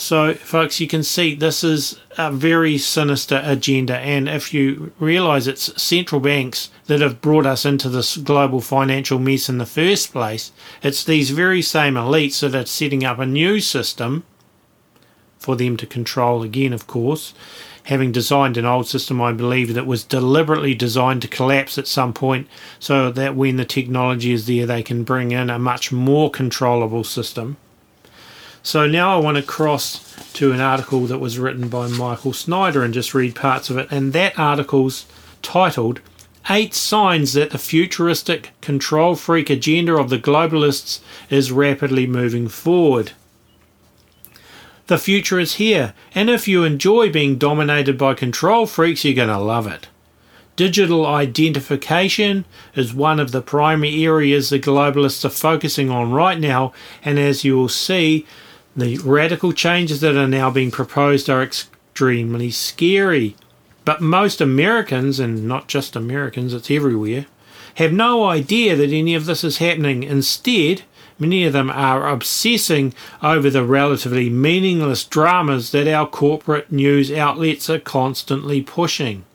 So, 0.01 0.33
folks, 0.33 0.79
you 0.79 0.87
can 0.87 1.03
see 1.03 1.35
this 1.35 1.63
is 1.63 1.99
a 2.17 2.31
very 2.31 2.79
sinister 2.79 3.39
agenda. 3.45 3.99
And 3.99 4.27
if 4.27 4.51
you 4.51 4.93
realize 4.97 5.45
it's 5.45 5.79
central 5.79 6.19
banks 6.19 6.71
that 6.87 7.01
have 7.01 7.21
brought 7.21 7.45
us 7.45 7.65
into 7.65 7.87
this 7.87 8.17
global 8.17 8.61
financial 8.61 9.19
mess 9.19 9.47
in 9.47 9.59
the 9.59 9.65
first 9.67 10.11
place, 10.11 10.51
it's 10.81 11.03
these 11.03 11.29
very 11.29 11.61
same 11.61 11.93
elites 11.93 12.39
that 12.39 12.55
are 12.55 12.65
setting 12.65 13.05
up 13.05 13.19
a 13.19 13.27
new 13.27 13.59
system 13.59 14.23
for 15.37 15.55
them 15.55 15.77
to 15.77 15.85
control 15.85 16.41
again, 16.41 16.73
of 16.73 16.87
course. 16.87 17.35
Having 17.83 18.11
designed 18.11 18.57
an 18.57 18.65
old 18.65 18.87
system, 18.87 19.21
I 19.21 19.33
believe 19.33 19.75
that 19.75 19.85
was 19.85 20.03
deliberately 20.03 20.73
designed 20.73 21.21
to 21.21 21.27
collapse 21.27 21.77
at 21.77 21.87
some 21.87 22.11
point 22.11 22.47
so 22.79 23.11
that 23.11 23.35
when 23.35 23.57
the 23.57 23.65
technology 23.65 24.31
is 24.31 24.47
there, 24.47 24.65
they 24.65 24.81
can 24.81 25.03
bring 25.03 25.31
in 25.31 25.51
a 25.51 25.59
much 25.59 25.91
more 25.91 26.31
controllable 26.31 27.03
system. 27.03 27.57
So 28.63 28.85
now 28.85 29.15
I 29.15 29.19
want 29.19 29.37
to 29.37 29.43
cross 29.43 30.15
to 30.33 30.51
an 30.51 30.59
article 30.59 31.01
that 31.07 31.19
was 31.19 31.39
written 31.39 31.67
by 31.67 31.87
Michael 31.87 32.33
Snyder 32.33 32.83
and 32.83 32.93
just 32.93 33.13
read 33.13 33.35
parts 33.35 33.69
of 33.69 33.77
it. 33.77 33.87
And 33.91 34.13
that 34.13 34.37
article's 34.37 35.07
titled 35.41 35.99
Eight 36.49 36.73
Signs 36.73 37.33
That 37.33 37.49
the 37.49 37.57
Futuristic 37.57 38.51
Control 38.61 39.15
Freak 39.15 39.49
Agenda 39.49 39.95
of 39.95 40.09
the 40.09 40.19
Globalists 40.19 40.99
is 41.29 41.51
Rapidly 41.51 42.05
Moving 42.05 42.47
Forward. 42.47 43.13
The 44.87 44.97
future 44.97 45.39
is 45.39 45.55
here, 45.55 45.93
and 46.13 46.29
if 46.29 46.47
you 46.47 46.63
enjoy 46.63 47.11
being 47.11 47.37
dominated 47.37 47.97
by 47.97 48.13
control 48.13 48.65
freaks, 48.65 49.05
you're 49.05 49.13
going 49.13 49.29
to 49.29 49.37
love 49.39 49.65
it. 49.65 49.87
Digital 50.55 51.05
identification 51.05 52.45
is 52.75 52.93
one 52.93 53.19
of 53.19 53.31
the 53.31 53.41
primary 53.41 54.03
areas 54.03 54.49
the 54.49 54.59
globalists 54.59 55.23
are 55.23 55.29
focusing 55.29 55.89
on 55.89 56.11
right 56.11 56.39
now, 56.39 56.73
and 57.05 57.17
as 57.17 57.45
you 57.45 57.55
will 57.55 57.69
see, 57.69 58.25
the 58.75 58.97
radical 58.99 59.51
changes 59.51 60.01
that 60.01 60.15
are 60.15 60.27
now 60.27 60.49
being 60.49 60.71
proposed 60.71 61.29
are 61.29 61.43
extremely 61.43 62.51
scary. 62.51 63.35
But 63.83 64.01
most 64.01 64.39
Americans, 64.39 65.19
and 65.19 65.47
not 65.47 65.67
just 65.67 65.95
Americans, 65.95 66.53
it's 66.53 66.71
everywhere, 66.71 67.25
have 67.75 67.91
no 67.91 68.25
idea 68.25 68.75
that 68.75 68.91
any 68.91 69.15
of 69.15 69.25
this 69.25 69.43
is 69.43 69.57
happening. 69.57 70.03
Instead, 70.03 70.83
many 71.17 71.45
of 71.45 71.53
them 71.53 71.69
are 71.69 72.07
obsessing 72.07 72.93
over 73.21 73.49
the 73.49 73.63
relatively 73.63 74.29
meaningless 74.29 75.03
dramas 75.03 75.71
that 75.71 75.87
our 75.87 76.07
corporate 76.07 76.71
news 76.71 77.11
outlets 77.11 77.69
are 77.69 77.79
constantly 77.79 78.61
pushing. 78.61 79.25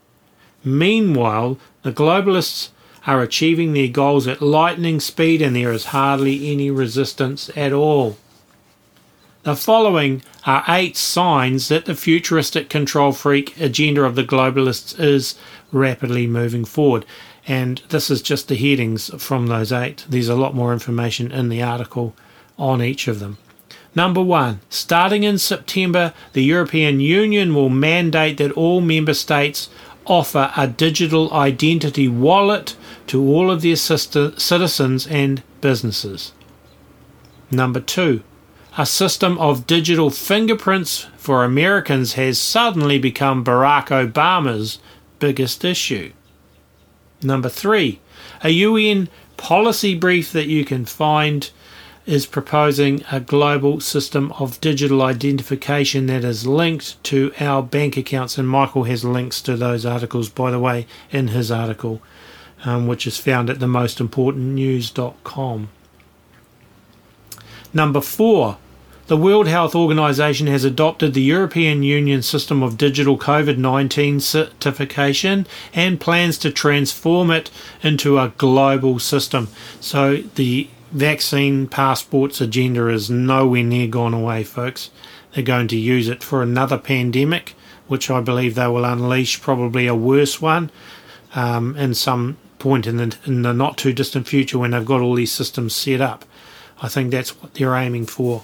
Meanwhile, 0.65 1.59
the 1.83 1.93
globalists 1.93 2.71
are 3.07 3.23
achieving 3.23 3.73
their 3.73 3.89
goals 3.89 4.27
at 4.27 4.43
lightning 4.43 4.99
speed 4.99 5.41
and 5.41 5.55
there 5.55 5.73
is 5.73 5.87
hardly 5.87 6.51
any 6.53 6.71
resistance 6.71 7.51
at 7.57 7.73
all. 7.73 8.17
The 9.47 9.55
following 9.55 10.25
are 10.45 10.65
eight 10.67 10.97
signs 10.97 11.69
that 11.69 11.85
the 11.85 11.95
futuristic 11.95 12.69
control 12.69 13.13
freak 13.13 13.57
agenda 13.61 14.03
of 14.03 14.17
the 14.17 14.25
globalists 14.25 14.99
is 14.99 15.37
rapidly 15.71 16.27
moving 16.27 16.65
forward. 16.65 17.07
And 17.47 17.81
this 17.91 18.11
is 18.11 18.23
just 18.23 18.49
the 18.49 18.57
headings 18.57 19.09
from 19.23 19.47
those 19.47 19.71
eight. 19.71 20.05
There's 20.09 20.29
a 20.29 20.35
lot 20.35 20.57
more 20.57 20.73
information 20.73 21.31
in 21.31 21.49
the 21.49 21.63
article 21.63 22.17
on 22.59 22.83
each 22.83 23.07
of 23.07 23.21
them. 23.21 23.39
Number 23.95 24.21
one, 24.21 24.63
starting 24.69 25.23
in 25.23 25.39
September, 25.39 26.13
the 26.33 26.43
European 26.43 26.99
Union 26.99 27.55
will 27.55 27.69
mandate 27.69 28.39
that 28.39 28.51
all 28.51 28.81
member 28.81 29.15
states 29.15 29.69
offer 30.07 30.51
a 30.57 30.67
digital 30.67 31.33
identity 31.33 32.09
wallet 32.09 32.77
to 33.07 33.23
all 33.23 33.53
of 33.53 33.63
their 33.63 33.77
citizens 33.77 35.07
and 35.07 35.45
businesses. 35.61 36.33
Number 37.53 37.79
two, 37.79 38.25
a 38.79 38.85
system 38.85 39.39
of 39.39 39.67
digital 39.67 40.11
fingerprints 40.11 41.07
for 41.17 41.45
Americans 41.45 42.13
has 42.15 42.39
suddenly 42.39 42.99
become 42.99 43.45
Barack 43.45 43.87
Obama's 43.87 44.79
biggest 45.19 45.65
issue. 45.65 46.13
Number 47.23 47.49
three, 47.49 48.01
a 48.43 48.51
UN 48.51 49.09
policy 49.39 49.95
brief 49.95 50.31
that 50.33 50.47
you 50.47 50.63
can 50.65 50.85
find 50.85 51.51
is 52.05 52.27
proposing 52.27 53.03
a 53.11 53.19
global 53.19 53.81
system 53.81 54.31
of 54.33 54.61
digital 54.61 55.01
identification 55.03 56.07
that 56.07 56.23
is 56.23 56.47
linked 56.47 57.03
to 57.05 57.33
our 57.41 57.63
bank 57.63 57.97
accounts. 57.97 58.37
And 58.39 58.49
Michael 58.49 58.85
has 58.85 59.05
links 59.05 59.41
to 59.43 59.57
those 59.57 59.87
articles, 59.87 60.29
by 60.29 60.51
the 60.51 60.61
way, 60.61 60.87
in 61.11 61.29
his 61.29 61.51
article, 61.51 62.03
um, 62.65 62.87
which 62.87 63.07
is 63.07 63.19
found 63.19 63.49
at 63.51 63.59
themostimportantnews.com. 63.59 65.69
Number 67.75 68.01
four, 68.01 68.59
the 69.07 69.17
World 69.17 69.47
Health 69.47 69.77
Organization 69.77 70.49
has 70.49 70.65
adopted 70.65 71.15
the 71.15 71.23
European 71.23 71.85
Union 71.85 72.23
system 72.23 72.63
of 72.63 72.77
digital 72.77 73.17
COVID 73.17 73.57
19 73.57 74.19
certification 74.19 75.47
and 75.73 76.01
plans 76.01 76.39
to 76.39 76.51
transform 76.51 77.31
it 77.31 77.51
into 77.83 78.19
a 78.19 78.33
global 78.37 78.99
system. 78.99 79.49
So 79.81 80.17
the 80.17 80.69
vaccine 80.91 81.69
passports 81.69 82.41
agenda 82.41 82.89
is 82.89 83.09
nowhere 83.09 83.63
near 83.63 83.87
gone 83.87 84.15
away, 84.15 84.43
folks. 84.43 84.91
They're 85.35 85.45
going 85.45 85.69
to 85.69 85.77
use 85.77 86.09
it 86.09 86.25
for 86.25 86.43
another 86.43 86.79
pandemic, 86.79 87.55
which 87.87 88.11
I 88.11 88.21
believe 88.21 88.57
they 88.57 88.67
will 88.67 88.85
unleash 88.85 89.41
probably 89.41 89.87
a 89.87 89.95
worse 89.95 90.41
one 90.41 90.71
um, 91.37 91.77
in 91.77 91.95
some 91.95 92.39
point 92.59 92.89
in 92.89 92.97
the, 92.97 93.17
in 93.25 93.43
the 93.43 93.53
not 93.53 93.79
too 93.79 93.93
distant 93.93 94.27
future 94.27 94.59
when 94.59 94.73
they've 94.73 94.85
got 94.85 95.01
all 95.01 95.15
these 95.15 95.31
systems 95.31 95.77
set 95.77 96.01
up. 96.01 96.25
I 96.83 96.89
think 96.89 97.13
that's 97.13 97.41
what 97.41 97.55
they're 97.55 97.77
aiming 97.77 98.07
for. 98.07 98.43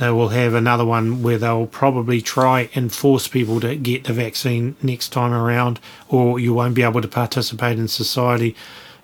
They 0.00 0.10
will 0.10 0.30
have 0.30 0.54
another 0.54 0.84
one 0.84 1.22
where 1.22 1.38
they'll 1.38 1.66
probably 1.66 2.20
try 2.20 2.68
and 2.74 2.92
force 2.92 3.28
people 3.28 3.60
to 3.60 3.76
get 3.76 4.04
the 4.04 4.12
vaccine 4.12 4.74
next 4.82 5.10
time 5.10 5.32
around, 5.32 5.78
or 6.08 6.40
you 6.40 6.52
won't 6.52 6.74
be 6.74 6.82
able 6.82 7.02
to 7.02 7.08
participate 7.08 7.78
in 7.78 7.86
society 7.86 8.56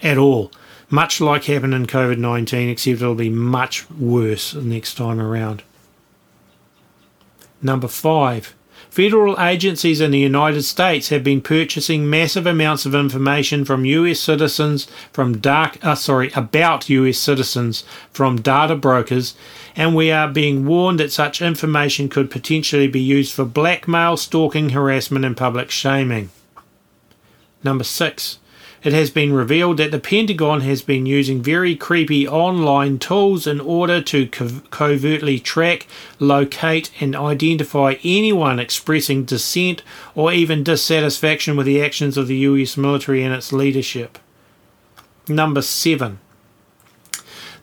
at 0.03 0.19
all 0.19 0.51
much 0.91 1.21
like 1.21 1.45
happened 1.45 1.75
in 1.75 1.87
COVID 1.87 2.19
19, 2.19 2.69
except 2.69 3.01
it'll 3.01 3.15
be 3.15 3.31
much 3.31 3.89
worse 3.91 4.55
next 4.55 4.95
time 4.95 5.21
around. 5.21 5.63
Number 7.63 7.89
five, 7.89 8.55
federal 8.97 9.39
agencies 9.39 10.01
in 10.01 10.11
the 10.11 10.19
United 10.19 10.63
States 10.63 11.11
have 11.11 11.23
been 11.23 11.43
purchasing 11.43 12.09
massive 12.09 12.47
amounts 12.47 12.87
of 12.87 12.95
information 12.95 13.63
from 13.63 13.85
US 13.85 14.19
citizens 14.19 14.89
from 15.13 15.37
dark 15.37 15.77
uh, 15.85 15.95
sorry 15.95 16.31
about 16.35 16.89
US 16.89 17.19
citizens 17.19 17.85
from 18.11 18.41
data 18.41 18.75
brokers 18.75 19.35
and 19.77 19.95
we 19.95 20.11
are 20.11 20.29
being 20.29 20.65
warned 20.65 20.99
that 20.99 21.13
such 21.13 21.43
information 21.43 22.09
could 22.09 22.31
potentially 22.31 22.89
be 22.89 22.99
used 22.99 23.35
for 23.35 23.45
blackmail, 23.45 24.17
stalking, 24.17 24.71
harassment 24.71 25.27
and 25.27 25.37
public 25.37 25.71
shaming. 25.71 26.31
Number 27.63 27.85
6 27.85 28.39
it 28.83 28.93
has 28.93 29.11
been 29.11 29.33
revealed 29.33 29.79
that 29.79 29.91
the 29.91 29.99
Pentagon 29.99 30.61
has 30.61 30.83
been 30.83 31.07
using 31.07 31.43
very 31.43 31.75
creepy 31.75 32.27
online 32.27 32.99
tools 32.99 33.47
in 33.47 33.61
order 33.61 34.01
to 34.03 34.27
co- 34.29 34.61
covertly 34.71 35.39
track, 35.39 35.87
locate, 36.19 36.91
and 37.01 37.17
identify 37.17 37.97
anyone 38.05 38.59
expressing 38.59 39.25
dissent 39.25 39.83
or 40.15 40.33
even 40.33 40.63
dissatisfaction 40.63 41.57
with 41.57 41.67
the 41.67 41.83
actions 41.83 42.17
of 42.17 42.29
the 42.29 42.37
US 42.37 42.77
military 42.77 43.23
and 43.23 43.35
its 43.35 43.53
leadership. 43.53 44.19
Number 45.29 45.63
7. 45.63 46.19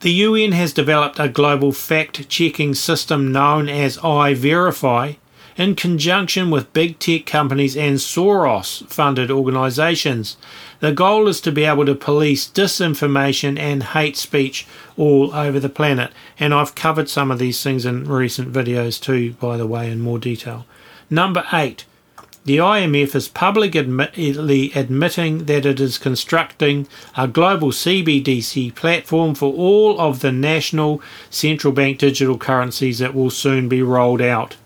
The 0.01 0.11
UN 0.11 0.51
has 0.51 0.73
developed 0.73 1.17
a 1.17 1.29
global 1.29 1.71
fact 1.71 2.27
checking 2.27 2.73
system 2.73 3.31
known 3.31 3.69
as 3.69 3.97
iVerify 3.99 5.15
in 5.55 5.75
conjunction 5.75 6.49
with 6.49 6.73
big 6.73 6.99
tech 6.99 7.25
companies 7.25 7.77
and 7.77 7.97
Soros 7.97 8.85
funded 8.87 9.31
organizations. 9.31 10.35
The 10.83 10.91
goal 10.91 11.29
is 11.29 11.39
to 11.39 11.51
be 11.53 11.63
able 11.63 11.85
to 11.85 11.95
police 11.95 12.45
disinformation 12.45 13.57
and 13.57 13.81
hate 13.81 14.17
speech 14.17 14.67
all 14.97 15.33
over 15.33 15.57
the 15.57 15.69
planet. 15.69 16.11
And 16.37 16.53
I've 16.53 16.75
covered 16.75 17.07
some 17.07 17.31
of 17.31 17.39
these 17.39 17.63
things 17.63 17.85
in 17.85 18.03
recent 18.03 18.51
videos 18.51 19.01
too, 19.01 19.31
by 19.39 19.55
the 19.55 19.65
way, 19.65 19.89
in 19.89 20.01
more 20.01 20.19
detail. 20.19 20.65
Number 21.09 21.45
eight. 21.53 21.85
The 22.43 22.57
IMF 22.57 23.15
is 23.15 23.29
publicly 23.29 23.79
admitting 23.79 25.45
that 25.45 25.65
it 25.65 25.79
is 25.79 25.97
constructing 25.97 26.89
a 27.15 27.29
global 27.29 27.69
CBDC 27.69 28.75
platform 28.75 29.35
for 29.35 29.53
all 29.53 29.97
of 30.01 30.19
the 30.19 30.33
national 30.33 31.01
central 31.29 31.71
bank 31.71 31.97
digital 31.97 32.37
currencies 32.37 32.99
that 32.99 33.15
will 33.15 33.29
soon 33.29 33.69
be 33.69 33.81
rolled 33.81 34.21
out. 34.21 34.57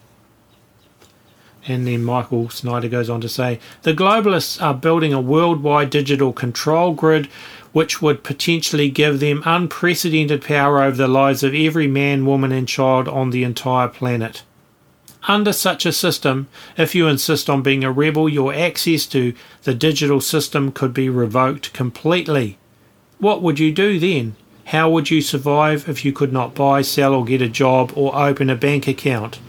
And 1.67 1.85
then 1.85 2.03
Michael 2.03 2.49
Snyder 2.49 2.87
goes 2.87 3.09
on 3.09 3.19
to 3.21 3.29
say 3.29 3.59
the 3.83 3.93
globalists 3.93 4.61
are 4.61 4.73
building 4.73 5.13
a 5.13 5.19
worldwide 5.19 5.89
digital 5.89 6.31
control 6.31 6.93
grid 6.93 7.27
which 7.73 8.01
would 8.01 8.23
potentially 8.23 8.89
give 8.89 9.19
them 9.19 9.43
unprecedented 9.45 10.41
power 10.41 10.81
over 10.81 10.95
the 10.95 11.07
lives 11.07 11.43
of 11.43 11.53
every 11.53 11.87
man, 11.87 12.25
woman, 12.25 12.51
and 12.51 12.67
child 12.67 13.07
on 13.07 13.29
the 13.29 13.43
entire 13.43 13.87
planet. 13.87 14.43
Under 15.27 15.51
such 15.51 15.85
a 15.85 15.91
system, 15.91 16.47
if 16.77 16.95
you 16.95 17.07
insist 17.07 17.49
on 17.49 17.61
being 17.61 17.83
a 17.83 17.91
rebel, 17.91 18.29
your 18.29 18.53
access 18.53 19.05
to 19.07 19.33
the 19.63 19.75
digital 19.75 20.21
system 20.21 20.71
could 20.71 20.93
be 20.93 21.09
revoked 21.09 21.73
completely. 21.73 22.57
What 23.19 23.41
would 23.41 23.59
you 23.59 23.71
do 23.73 23.99
then? 23.99 24.35
How 24.65 24.89
would 24.89 25.11
you 25.11 25.21
survive 25.21 25.89
if 25.89 26.05
you 26.05 26.13
could 26.13 26.31
not 26.31 26.55
buy, 26.55 26.81
sell, 26.81 27.13
or 27.13 27.25
get 27.25 27.41
a 27.41 27.49
job 27.49 27.91
or 27.95 28.15
open 28.15 28.49
a 28.49 28.55
bank 28.55 28.87
account? 28.87 29.39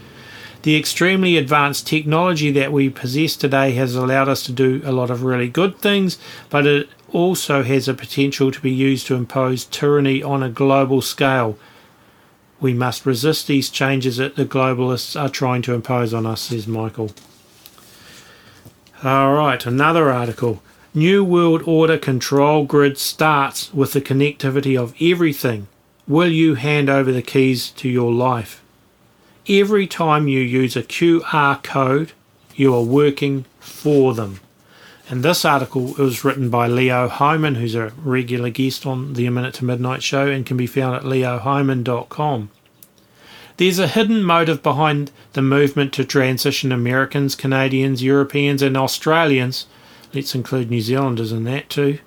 The 0.61 0.77
extremely 0.77 1.37
advanced 1.37 1.87
technology 1.87 2.51
that 2.51 2.71
we 2.71 2.89
possess 2.89 3.35
today 3.35 3.71
has 3.71 3.95
allowed 3.95 4.27
us 4.27 4.43
to 4.43 4.51
do 4.51 4.81
a 4.83 4.91
lot 4.91 5.09
of 5.09 5.23
really 5.23 5.49
good 5.49 5.77
things, 5.79 6.17
but 6.49 6.65
it 6.65 6.89
also 7.11 7.63
has 7.63 7.87
a 7.87 7.93
potential 7.93 8.51
to 8.51 8.61
be 8.61 8.71
used 8.71 9.07
to 9.07 9.15
impose 9.15 9.65
tyranny 9.65 10.21
on 10.21 10.43
a 10.43 10.49
global 10.49 11.01
scale. 11.01 11.57
We 12.59 12.73
must 12.73 13.05
resist 13.05 13.47
these 13.47 13.69
changes 13.69 14.17
that 14.17 14.35
the 14.35 14.45
globalists 14.45 15.19
are 15.19 15.29
trying 15.29 15.61
to 15.63 15.73
impose 15.73 16.13
on 16.13 16.25
us, 16.25 16.41
says 16.41 16.67
Michael. 16.67 17.11
All 19.01 19.33
right, 19.33 19.65
another 19.65 20.09
article. 20.09 20.61
New 20.93 21.23
World 21.23 21.61
Order 21.65 21.97
control 21.97 22.65
grid 22.65 22.97
starts 22.97 23.73
with 23.73 23.93
the 23.93 24.01
connectivity 24.01 24.77
of 24.77 24.93
everything. 24.99 25.67
Will 26.05 26.31
you 26.31 26.55
hand 26.55 26.89
over 26.89 27.11
the 27.11 27.21
keys 27.21 27.69
to 27.71 27.87
your 27.87 28.11
life? 28.11 28.61
Every 29.49 29.87
time 29.87 30.27
you 30.27 30.41
use 30.41 30.75
a 30.75 30.83
QR 30.83 31.63
code, 31.63 32.11
you 32.55 32.75
are 32.75 32.83
working 32.83 33.45
for 33.59 34.13
them. 34.13 34.41
And 35.09 35.23
this 35.23 35.43
article 35.43 35.95
was 35.97 36.23
written 36.23 36.51
by 36.51 36.67
Leo 36.67 37.07
Hohmann, 37.07 37.55
who's 37.55 37.73
a 37.73 37.91
regular 37.97 38.51
guest 38.51 38.85
on 38.85 39.13
the 39.13 39.25
A 39.25 39.31
Minute 39.31 39.55
to 39.55 39.65
Midnite 39.65 40.01
show 40.01 40.27
and 40.27 40.45
can 40.45 40.55
be 40.55 40.67
found 40.67 40.97
at 40.97 41.01
leohohmann.com. 41.01 42.51
There's 43.57 43.79
a 43.79 43.87
hidden 43.87 44.21
motive 44.21 44.61
behind 44.61 45.09
the 45.33 45.41
movement 45.41 45.93
to 45.93 46.05
transition 46.05 46.71
Americans, 46.71 47.33
Canadians, 47.33 48.03
Europeans, 48.03 48.61
and 48.61 48.77
Australians, 48.77 49.65
let's 50.13 50.35
include 50.35 50.69
New 50.69 50.81
Zealanders 50.81 51.31
in 51.31 51.43
that 51.45 51.71
too, 51.71 51.97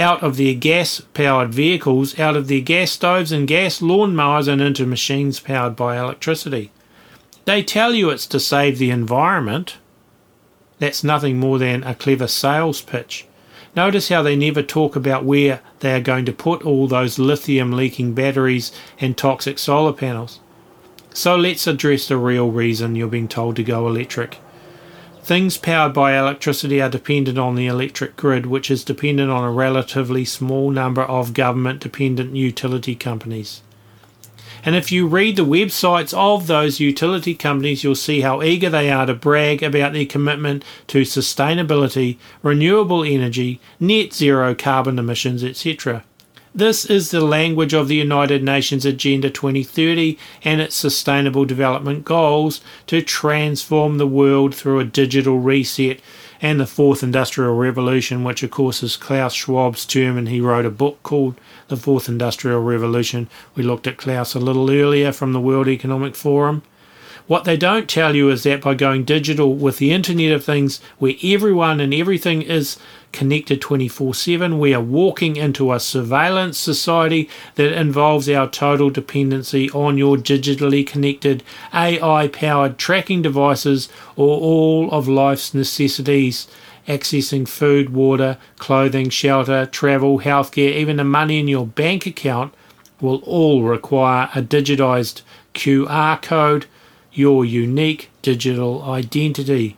out 0.00 0.22
of 0.22 0.36
their 0.36 0.54
gas 0.54 1.00
powered 1.14 1.52
vehicles, 1.52 2.18
out 2.18 2.34
of 2.34 2.48
their 2.48 2.60
gas 2.60 2.90
stoves 2.90 3.30
and 3.30 3.46
gas 3.46 3.80
lawnmowers, 3.80 4.48
and 4.48 4.60
into 4.60 4.86
machines 4.86 5.38
powered 5.38 5.76
by 5.76 5.98
electricity. 5.98 6.72
They 7.44 7.62
tell 7.62 7.94
you 7.94 8.10
it's 8.10 8.26
to 8.28 8.40
save 8.40 8.78
the 8.78 8.90
environment. 8.90 9.76
That's 10.78 11.04
nothing 11.04 11.38
more 11.38 11.58
than 11.58 11.84
a 11.84 11.94
clever 11.94 12.26
sales 12.26 12.80
pitch. 12.80 13.26
Notice 13.76 14.08
how 14.08 14.22
they 14.22 14.34
never 14.34 14.62
talk 14.62 14.96
about 14.96 15.24
where 15.24 15.60
they 15.80 15.94
are 15.94 16.00
going 16.00 16.24
to 16.24 16.32
put 16.32 16.64
all 16.64 16.88
those 16.88 17.18
lithium 17.18 17.72
leaking 17.72 18.14
batteries 18.14 18.72
and 18.98 19.16
toxic 19.16 19.58
solar 19.58 19.92
panels. 19.92 20.40
So 21.12 21.36
let's 21.36 21.66
address 21.66 22.08
the 22.08 22.16
real 22.16 22.50
reason 22.50 22.96
you're 22.96 23.08
being 23.08 23.28
told 23.28 23.56
to 23.56 23.62
go 23.62 23.86
electric. 23.86 24.38
Things 25.22 25.58
powered 25.58 25.92
by 25.92 26.18
electricity 26.18 26.80
are 26.82 26.88
dependent 26.88 27.38
on 27.38 27.54
the 27.54 27.66
electric 27.66 28.16
grid, 28.16 28.46
which 28.46 28.70
is 28.70 28.82
dependent 28.82 29.30
on 29.30 29.44
a 29.44 29.50
relatively 29.52 30.24
small 30.24 30.70
number 30.70 31.02
of 31.02 31.34
government 31.34 31.80
dependent 31.80 32.34
utility 32.34 32.94
companies. 32.94 33.62
And 34.64 34.74
if 34.74 34.92
you 34.92 35.06
read 35.06 35.36
the 35.36 35.44
websites 35.44 36.12
of 36.12 36.46
those 36.46 36.80
utility 36.80 37.34
companies, 37.34 37.82
you'll 37.82 37.94
see 37.94 38.20
how 38.20 38.42
eager 38.42 38.68
they 38.68 38.90
are 38.90 39.06
to 39.06 39.14
brag 39.14 39.62
about 39.62 39.92
their 39.92 40.04
commitment 40.04 40.64
to 40.88 41.02
sustainability, 41.02 42.18
renewable 42.42 43.04
energy, 43.04 43.60
net 43.78 44.12
zero 44.12 44.54
carbon 44.54 44.98
emissions, 44.98 45.42
etc. 45.44 46.04
This 46.54 46.84
is 46.84 47.12
the 47.12 47.20
language 47.20 47.72
of 47.74 47.86
the 47.86 47.94
United 47.94 48.42
Nations 48.42 48.84
Agenda 48.84 49.30
2030 49.30 50.18
and 50.42 50.60
its 50.60 50.74
Sustainable 50.74 51.44
Development 51.44 52.04
Goals 52.04 52.60
to 52.88 53.02
transform 53.02 53.98
the 53.98 54.06
world 54.06 54.52
through 54.52 54.80
a 54.80 54.84
digital 54.84 55.38
reset 55.38 56.00
and 56.42 56.58
the 56.58 56.66
Fourth 56.66 57.04
Industrial 57.04 57.54
Revolution, 57.54 58.24
which 58.24 58.42
of 58.42 58.50
course 58.50 58.82
is 58.82 58.96
Klaus 58.96 59.32
Schwab's 59.32 59.86
term, 59.86 60.18
and 60.18 60.28
he 60.28 60.40
wrote 60.40 60.66
a 60.66 60.70
book 60.70 61.00
called 61.04 61.40
The 61.68 61.76
Fourth 61.76 62.08
Industrial 62.08 62.60
Revolution. 62.60 63.28
We 63.54 63.62
looked 63.62 63.86
at 63.86 63.98
Klaus 63.98 64.34
a 64.34 64.40
little 64.40 64.68
earlier 64.72 65.12
from 65.12 65.32
the 65.32 65.40
World 65.40 65.68
Economic 65.68 66.16
Forum. 66.16 66.64
What 67.28 67.44
they 67.44 67.56
don't 67.56 67.88
tell 67.88 68.16
you 68.16 68.28
is 68.28 68.42
that 68.42 68.62
by 68.62 68.74
going 68.74 69.04
digital 69.04 69.54
with 69.54 69.78
the 69.78 69.92
Internet 69.92 70.32
of 70.32 70.42
Things, 70.44 70.80
where 70.98 71.14
everyone 71.22 71.78
and 71.78 71.94
everything 71.94 72.42
is 72.42 72.76
connected 73.12 73.60
24 73.60 74.14
7, 74.14 74.58
we 74.58 74.74
are 74.74 74.80
walking 74.80 75.36
into 75.36 75.72
a 75.72 75.80
surveillance 75.80 76.58
society 76.58 77.28
that 77.54 77.72
involves 77.72 78.28
our 78.28 78.48
total 78.48 78.90
dependency 78.90 79.70
on 79.70 79.98
your 79.98 80.16
digitally 80.16 80.86
connected 80.86 81.42
AI 81.72 82.28
powered 82.28 82.78
tracking 82.78 83.22
devices 83.22 83.88
or 84.16 84.38
all 84.38 84.90
of 84.90 85.08
life's 85.08 85.54
necessities. 85.54 86.46
Accessing 86.88 87.46
food, 87.46 87.90
water, 87.90 88.38
clothing, 88.58 89.10
shelter, 89.10 89.66
travel, 89.66 90.20
healthcare, 90.20 90.74
even 90.74 90.96
the 90.96 91.04
money 91.04 91.38
in 91.38 91.46
your 91.46 91.66
bank 91.66 92.06
account 92.06 92.52
will 93.00 93.18
all 93.18 93.62
require 93.62 94.28
a 94.34 94.42
digitized 94.42 95.22
QR 95.54 96.20
code 96.20 96.66
your 97.12 97.44
unique 97.44 98.10
digital 98.22 98.82
identity. 98.82 99.76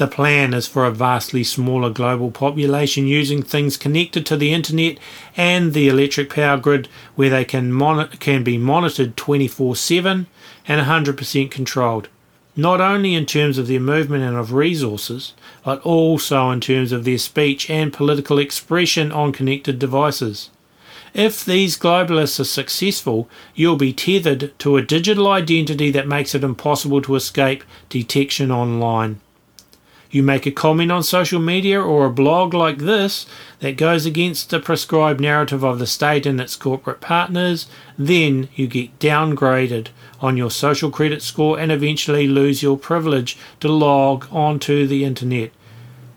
The 0.00 0.06
plan 0.06 0.54
is 0.54 0.66
for 0.66 0.86
a 0.86 0.90
vastly 0.90 1.44
smaller 1.44 1.90
global 1.90 2.30
population 2.30 3.06
using 3.06 3.42
things 3.42 3.76
connected 3.76 4.24
to 4.24 4.36
the 4.38 4.50
internet 4.50 4.96
and 5.36 5.74
the 5.74 5.88
electric 5.88 6.30
power 6.30 6.56
grid 6.56 6.88
where 7.16 7.28
they 7.28 7.44
can, 7.44 7.70
mon- 7.70 8.08
can 8.18 8.42
be 8.42 8.56
monitored 8.56 9.14
24 9.18 9.76
7 9.76 10.26
and 10.66 10.86
100% 10.86 11.50
controlled, 11.50 12.08
not 12.56 12.80
only 12.80 13.14
in 13.14 13.26
terms 13.26 13.58
of 13.58 13.66
their 13.66 13.78
movement 13.78 14.24
and 14.24 14.38
of 14.38 14.54
resources, 14.54 15.34
but 15.66 15.82
also 15.82 16.50
in 16.50 16.62
terms 16.62 16.92
of 16.92 17.04
their 17.04 17.18
speech 17.18 17.68
and 17.68 17.92
political 17.92 18.38
expression 18.38 19.12
on 19.12 19.32
connected 19.32 19.78
devices. 19.78 20.48
If 21.12 21.44
these 21.44 21.76
globalists 21.76 22.40
are 22.40 22.44
successful, 22.44 23.28
you'll 23.54 23.76
be 23.76 23.92
tethered 23.92 24.58
to 24.60 24.78
a 24.78 24.82
digital 24.82 25.28
identity 25.28 25.90
that 25.90 26.08
makes 26.08 26.34
it 26.34 26.42
impossible 26.42 27.02
to 27.02 27.16
escape 27.16 27.64
detection 27.90 28.50
online. 28.50 29.20
You 30.10 30.24
make 30.24 30.44
a 30.44 30.50
comment 30.50 30.90
on 30.90 31.04
social 31.04 31.40
media 31.40 31.80
or 31.80 32.04
a 32.04 32.10
blog 32.10 32.52
like 32.52 32.78
this 32.78 33.26
that 33.60 33.76
goes 33.76 34.06
against 34.06 34.50
the 34.50 34.58
prescribed 34.58 35.20
narrative 35.20 35.62
of 35.62 35.78
the 35.78 35.86
state 35.86 36.26
and 36.26 36.40
its 36.40 36.56
corporate 36.56 37.00
partners, 37.00 37.68
then 37.96 38.48
you 38.56 38.66
get 38.66 38.98
downgraded 38.98 39.88
on 40.20 40.36
your 40.36 40.50
social 40.50 40.90
credit 40.90 41.22
score 41.22 41.60
and 41.60 41.70
eventually 41.70 42.26
lose 42.26 42.62
your 42.62 42.76
privilege 42.76 43.38
to 43.60 43.68
log 43.68 44.26
onto 44.32 44.86
the 44.86 45.04
internet. 45.04 45.52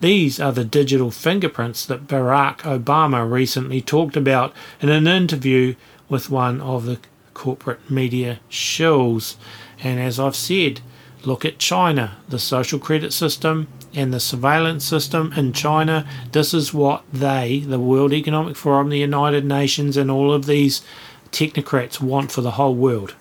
These 0.01 0.39
are 0.39 0.51
the 0.51 0.65
digital 0.65 1.11
fingerprints 1.11 1.85
that 1.85 2.07
Barack 2.07 2.59
Obama 2.61 3.29
recently 3.29 3.79
talked 3.79 4.17
about 4.17 4.53
in 4.81 4.89
an 4.89 5.07
interview 5.07 5.75
with 6.09 6.29
one 6.29 6.59
of 6.59 6.85
the 6.85 6.99
corporate 7.33 7.89
media 7.89 8.39
shows. 8.49 9.37
And 9.81 9.99
as 9.99 10.19
I've 10.19 10.35
said, 10.35 10.81
look 11.25 11.45
at 11.45 11.59
China, 11.59 12.17
the 12.29 12.39
social 12.39 12.79
credit 12.79 13.13
system 13.13 13.67
and 13.93 14.13
the 14.13 14.19
surveillance 14.19 14.83
system 14.83 15.33
in 15.33 15.53
China. 15.53 16.07
This 16.31 16.53
is 16.53 16.73
what 16.73 17.03
they, 17.11 17.59
the 17.59 17.79
World 17.79 18.13
Economic 18.13 18.55
Forum, 18.55 18.89
the 18.89 18.99
United 18.99 19.45
Nations, 19.45 19.97
and 19.97 20.09
all 20.09 20.33
of 20.33 20.45
these 20.45 20.81
technocrats 21.31 22.01
want 22.01 22.31
for 22.31 22.41
the 22.41 22.51
whole 22.51 22.75
world. 22.75 23.15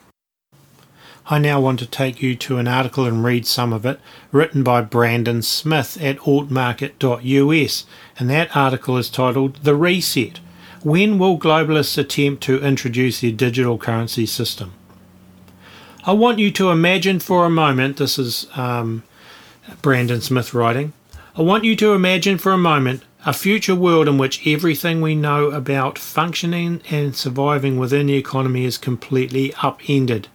I 1.26 1.38
now 1.38 1.60
want 1.60 1.78
to 1.78 1.86
take 1.86 2.20
you 2.20 2.34
to 2.36 2.58
an 2.58 2.66
article 2.66 3.06
and 3.06 3.22
read 3.22 3.46
some 3.46 3.72
of 3.72 3.86
it, 3.86 4.00
written 4.32 4.64
by 4.64 4.80
Brandon 4.82 5.40
Smith 5.40 5.96
at 6.02 6.18
altmarket.us, 6.18 7.86
and 8.18 8.30
that 8.30 8.56
article 8.56 8.96
is 8.96 9.08
titled 9.08 9.56
The 9.62 9.76
Reset 9.76 10.40
When 10.82 11.18
Will 11.18 11.38
Globalists 11.38 11.96
Attempt 11.96 12.42
to 12.44 12.60
Introduce 12.60 13.20
Their 13.20 13.30
Digital 13.30 13.78
Currency 13.78 14.26
System? 14.26 14.72
I 16.04 16.10
want 16.10 16.40
you 16.40 16.50
to 16.52 16.70
imagine 16.70 17.20
for 17.20 17.44
a 17.44 17.50
moment, 17.50 17.98
this 17.98 18.18
is 18.18 18.48
um, 18.56 19.04
Brandon 19.82 20.20
Smith 20.20 20.52
writing, 20.52 20.94
I 21.36 21.42
want 21.42 21.62
you 21.62 21.76
to 21.76 21.92
imagine 21.92 22.38
for 22.38 22.50
a 22.50 22.58
moment 22.58 23.04
a 23.24 23.32
future 23.32 23.76
world 23.76 24.08
in 24.08 24.18
which 24.18 24.44
everything 24.44 25.00
we 25.00 25.14
know 25.14 25.52
about 25.52 25.96
functioning 26.00 26.82
and 26.90 27.14
surviving 27.14 27.78
within 27.78 28.06
the 28.06 28.16
economy 28.16 28.64
is 28.64 28.78
completely 28.78 29.54
upended. 29.62 30.26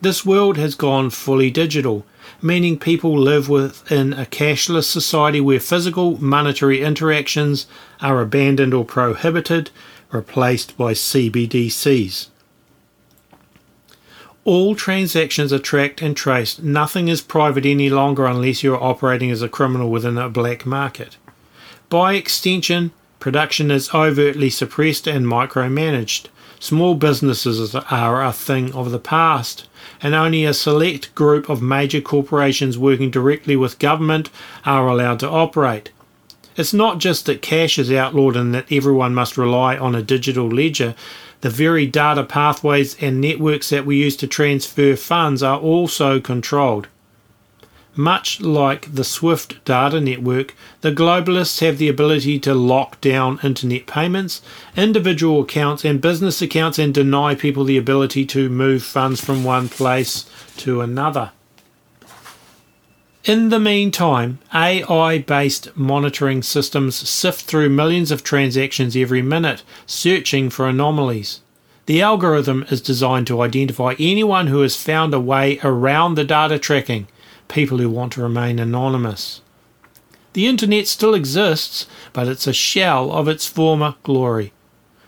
This 0.00 0.26
world 0.26 0.56
has 0.56 0.74
gone 0.74 1.10
fully 1.10 1.52
digital, 1.52 2.04
meaning 2.42 2.76
people 2.76 3.16
live 3.16 3.48
within 3.48 4.12
a 4.12 4.26
cashless 4.26 4.90
society 4.90 5.40
where 5.40 5.60
physical 5.60 6.20
monetary 6.20 6.82
interactions 6.82 7.68
are 8.00 8.20
abandoned 8.20 8.74
or 8.74 8.84
prohibited, 8.84 9.70
replaced 10.10 10.76
by 10.76 10.94
CBDCs. 10.94 12.26
All 14.46 14.76
transactions 14.76 15.52
are 15.52 15.58
tracked 15.58 16.00
and 16.00 16.16
traced. 16.16 16.62
Nothing 16.62 17.08
is 17.08 17.20
private 17.20 17.66
any 17.66 17.90
longer 17.90 18.26
unless 18.26 18.62
you're 18.62 18.80
operating 18.80 19.28
as 19.32 19.42
a 19.42 19.48
criminal 19.48 19.90
within 19.90 20.16
a 20.16 20.28
black 20.28 20.64
market. 20.64 21.16
By 21.88 22.14
extension, 22.14 22.92
production 23.18 23.72
is 23.72 23.92
overtly 23.92 24.48
suppressed 24.50 25.08
and 25.08 25.26
micromanaged. 25.26 26.28
Small 26.60 26.94
businesses 26.94 27.74
are 27.74 28.24
a 28.24 28.32
thing 28.32 28.72
of 28.72 28.92
the 28.92 29.00
past 29.00 29.66
and 30.00 30.14
only 30.14 30.44
a 30.44 30.54
select 30.54 31.12
group 31.16 31.48
of 31.48 31.60
major 31.60 32.00
corporations 32.00 32.78
working 32.78 33.10
directly 33.10 33.56
with 33.56 33.80
government 33.80 34.30
are 34.64 34.86
allowed 34.86 35.18
to 35.18 35.28
operate. 35.28 35.90
It's 36.56 36.72
not 36.72 36.98
just 36.98 37.26
that 37.26 37.42
cash 37.42 37.80
is 37.80 37.90
outlawed 37.90 38.36
and 38.36 38.54
that 38.54 38.70
everyone 38.70 39.12
must 39.12 39.36
rely 39.36 39.76
on 39.76 39.96
a 39.96 40.02
digital 40.02 40.48
ledger. 40.48 40.94
The 41.40 41.50
very 41.50 41.86
data 41.86 42.24
pathways 42.24 42.96
and 43.00 43.20
networks 43.20 43.70
that 43.70 43.86
we 43.86 43.96
use 43.96 44.16
to 44.16 44.26
transfer 44.26 44.96
funds 44.96 45.42
are 45.42 45.58
also 45.58 46.20
controlled. 46.20 46.88
Much 47.94 48.42
like 48.42 48.94
the 48.94 49.04
SWIFT 49.04 49.64
data 49.64 50.00
network, 50.00 50.54
the 50.82 50.92
globalists 50.92 51.60
have 51.60 51.78
the 51.78 51.88
ability 51.88 52.38
to 52.40 52.52
lock 52.52 53.00
down 53.00 53.40
internet 53.42 53.86
payments, 53.86 54.42
individual 54.76 55.40
accounts, 55.40 55.82
and 55.82 56.02
business 56.02 56.42
accounts 56.42 56.78
and 56.78 56.92
deny 56.92 57.34
people 57.34 57.64
the 57.64 57.78
ability 57.78 58.26
to 58.26 58.50
move 58.50 58.82
funds 58.82 59.24
from 59.24 59.44
one 59.44 59.70
place 59.70 60.28
to 60.58 60.82
another. 60.82 61.32
In 63.26 63.48
the 63.48 63.58
meantime, 63.58 64.38
AI 64.54 65.18
based 65.18 65.76
monitoring 65.76 66.44
systems 66.44 66.94
sift 66.94 67.40
through 67.40 67.70
millions 67.70 68.12
of 68.12 68.22
transactions 68.22 68.94
every 68.94 69.20
minute, 69.20 69.64
searching 69.84 70.48
for 70.48 70.68
anomalies. 70.68 71.40
The 71.86 72.00
algorithm 72.00 72.64
is 72.70 72.80
designed 72.80 73.26
to 73.26 73.40
identify 73.40 73.96
anyone 73.98 74.46
who 74.46 74.60
has 74.60 74.76
found 74.76 75.12
a 75.12 75.18
way 75.18 75.58
around 75.64 76.14
the 76.14 76.22
data 76.22 76.56
tracking 76.56 77.08
people 77.48 77.78
who 77.78 77.90
want 77.90 78.12
to 78.12 78.22
remain 78.22 78.60
anonymous. 78.60 79.40
The 80.34 80.46
internet 80.46 80.86
still 80.86 81.14
exists, 81.14 81.88
but 82.12 82.28
it's 82.28 82.46
a 82.46 82.52
shell 82.52 83.10
of 83.10 83.26
its 83.26 83.48
former 83.48 83.96
glory. 84.04 84.52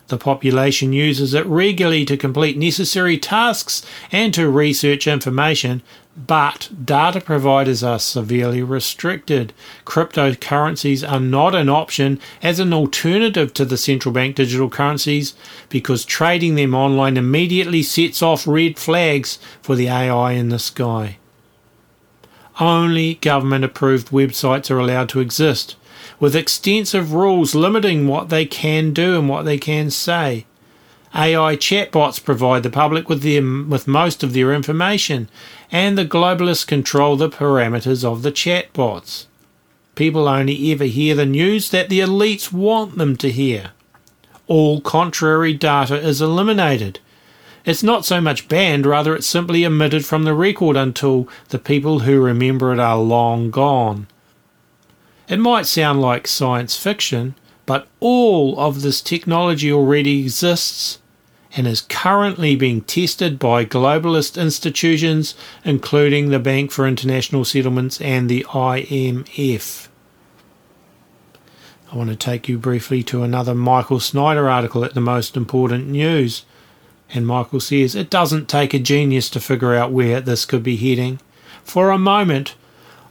The 0.08 0.18
population 0.18 0.92
uses 0.92 1.34
it 1.34 1.46
regularly 1.46 2.04
to 2.06 2.16
complete 2.16 2.56
necessary 2.56 3.18
tasks 3.18 3.84
and 4.10 4.34
to 4.34 4.48
research 4.48 5.06
information, 5.06 5.82
but 6.26 6.68
data 6.84 7.20
providers 7.20 7.82
are 7.82 7.98
severely 7.98 8.62
restricted. 8.62 9.52
Cryptocurrencies 9.84 11.08
are 11.08 11.20
not 11.20 11.54
an 11.54 11.68
option 11.68 12.20
as 12.42 12.58
an 12.58 12.72
alternative 12.72 13.54
to 13.54 13.64
the 13.64 13.78
central 13.78 14.12
bank 14.12 14.36
digital 14.36 14.68
currencies 14.68 15.34
because 15.68 16.04
trading 16.04 16.54
them 16.54 16.74
online 16.74 17.16
immediately 17.16 17.82
sets 17.82 18.22
off 18.22 18.46
red 18.46 18.78
flags 18.78 19.38
for 19.62 19.76
the 19.76 19.88
AI 19.88 20.32
in 20.32 20.48
the 20.48 20.58
sky 20.58 21.18
only 22.60 23.14
government 23.14 23.64
approved 23.64 24.08
websites 24.08 24.70
are 24.70 24.78
allowed 24.78 25.08
to 25.10 25.20
exist, 25.20 25.76
with 26.18 26.34
extensive 26.34 27.12
rules 27.12 27.54
limiting 27.54 28.06
what 28.06 28.28
they 28.28 28.44
can 28.44 28.92
do 28.92 29.18
and 29.18 29.28
what 29.28 29.44
they 29.44 29.58
can 29.58 29.90
say. 29.90 30.44
AI 31.14 31.56
chatbots 31.56 32.22
provide 32.22 32.62
the 32.62 32.70
public 32.70 33.08
with, 33.08 33.22
the, 33.22 33.38
um, 33.38 33.68
with 33.70 33.88
most 33.88 34.22
of 34.22 34.32
their 34.32 34.52
information, 34.52 35.28
and 35.70 35.96
the 35.96 36.04
globalists 36.04 36.66
control 36.66 37.16
the 37.16 37.30
parameters 37.30 38.04
of 38.04 38.22
the 38.22 38.32
chatbots. 38.32 39.26
People 39.94 40.28
only 40.28 40.70
ever 40.70 40.84
hear 40.84 41.14
the 41.14 41.26
news 41.26 41.70
that 41.70 41.88
the 41.88 42.00
elites 42.00 42.52
want 42.52 42.98
them 42.98 43.16
to 43.16 43.30
hear. 43.30 43.70
All 44.46 44.80
contrary 44.80 45.54
data 45.54 45.96
is 45.96 46.20
eliminated. 46.20 47.00
It's 47.64 47.82
not 47.82 48.06
so 48.06 48.20
much 48.20 48.48
banned, 48.48 48.86
rather, 48.86 49.14
it's 49.14 49.26
simply 49.26 49.66
omitted 49.66 50.06
from 50.06 50.24
the 50.24 50.34
record 50.34 50.76
until 50.76 51.28
the 51.48 51.58
people 51.58 52.00
who 52.00 52.20
remember 52.20 52.72
it 52.72 52.78
are 52.78 52.96
long 52.96 53.50
gone. 53.50 54.06
It 55.28 55.38
might 55.38 55.66
sound 55.66 56.00
like 56.00 56.26
science 56.26 56.76
fiction, 56.76 57.34
but 57.68 57.86
all 58.00 58.58
of 58.58 58.80
this 58.80 59.02
technology 59.02 59.70
already 59.70 60.22
exists 60.22 61.00
and 61.54 61.66
is 61.66 61.82
currently 61.82 62.56
being 62.56 62.80
tested 62.80 63.38
by 63.38 63.62
globalist 63.62 64.40
institutions, 64.40 65.34
including 65.66 66.30
the 66.30 66.38
Bank 66.38 66.70
for 66.70 66.88
International 66.88 67.44
Settlements 67.44 68.00
and 68.00 68.30
the 68.30 68.46
IMF. 68.48 69.88
I 71.92 71.96
want 71.96 72.08
to 72.08 72.16
take 72.16 72.48
you 72.48 72.56
briefly 72.56 73.02
to 73.02 73.22
another 73.22 73.54
Michael 73.54 74.00
Snyder 74.00 74.48
article 74.48 74.82
at 74.82 74.94
the 74.94 75.02
most 75.02 75.36
important 75.36 75.88
news. 75.88 76.46
And 77.10 77.26
Michael 77.26 77.60
says 77.60 77.94
it 77.94 78.08
doesn't 78.08 78.48
take 78.48 78.72
a 78.72 78.78
genius 78.78 79.28
to 79.28 79.40
figure 79.40 79.74
out 79.74 79.92
where 79.92 80.22
this 80.22 80.46
could 80.46 80.62
be 80.62 80.76
heading. 80.76 81.20
For 81.64 81.90
a 81.90 81.98
moment, 81.98 82.54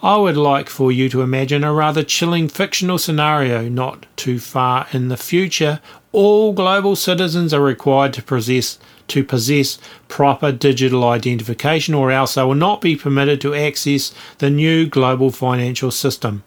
I 0.02 0.18
would 0.18 0.38
like 0.38 0.70
for 0.70 0.92
you 0.92 1.10
to 1.10 1.22
imagine 1.22 1.64
a 1.64 1.74
rather 1.74 2.04
chilling 2.04 2.50
fictional 2.50 3.00
scenario 3.00 3.68
not 3.68 4.06
too 4.16 4.40
far 4.40 4.86
in 4.92 5.08
the 5.08 5.18
future. 5.18 5.80
All 6.12 6.54
global 6.54 6.96
citizens 6.96 7.52
are 7.52 7.62
required 7.62 8.14
to 8.14 8.22
possess 8.22 8.78
to 9.08 9.24
possess 9.24 9.80
proper 10.10 10.52
digital 10.52 11.08
identification 11.08 11.94
or 11.94 12.12
else 12.12 12.36
they 12.36 12.44
will 12.44 12.56
not 12.56 12.82
be 12.82 12.96
permitted 12.96 13.40
to 13.42 13.56
access 13.56 14.14
the 14.40 14.50
new 14.50 14.86
global 14.86 15.32
financial 15.32 15.92
system. 15.92 16.44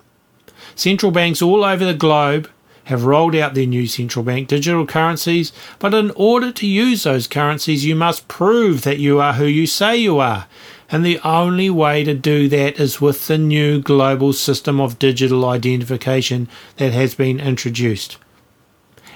Central 0.75 1.11
banks 1.11 1.41
all 1.41 1.65
over 1.65 1.85
the 1.85 1.95
globe 1.95 2.51
have 2.85 3.05
rolled 3.05 3.35
out 3.35 3.55
their 3.55 3.67
new 3.67 3.87
central 3.87 4.25
bank 4.25 4.49
digital 4.49 4.87
currencies, 4.87 5.53
but 5.79 5.95
in 5.95 6.11
order 6.17 6.53
to 6.53 6.67
use 6.67 7.05
those 7.05 7.27
currencies, 7.27 7.85
you 7.85 7.95
must 7.95 8.29
prove 8.29 8.83
that 8.83 8.99
you 8.99 9.21
are 9.21 9.35
who 9.35 9.47
you 9.47 9.67
say 9.67 9.97
you 9.97 10.19
are. 10.19 10.47
And 10.93 11.05
the 11.05 11.21
only 11.21 11.71
way 11.71 12.03
to 12.03 12.15
do 12.15 12.49
that 12.49 12.81
is 12.81 13.01
with 13.01 13.29
the 13.29 13.39
new 13.39 13.81
global 13.81 14.33
system 14.33 14.81
of 14.81 14.99
digital 14.99 15.49
identification 15.49 16.49
that 16.79 16.93
has 16.93 17.15
been 17.15 17.39
introduced. 17.39 18.17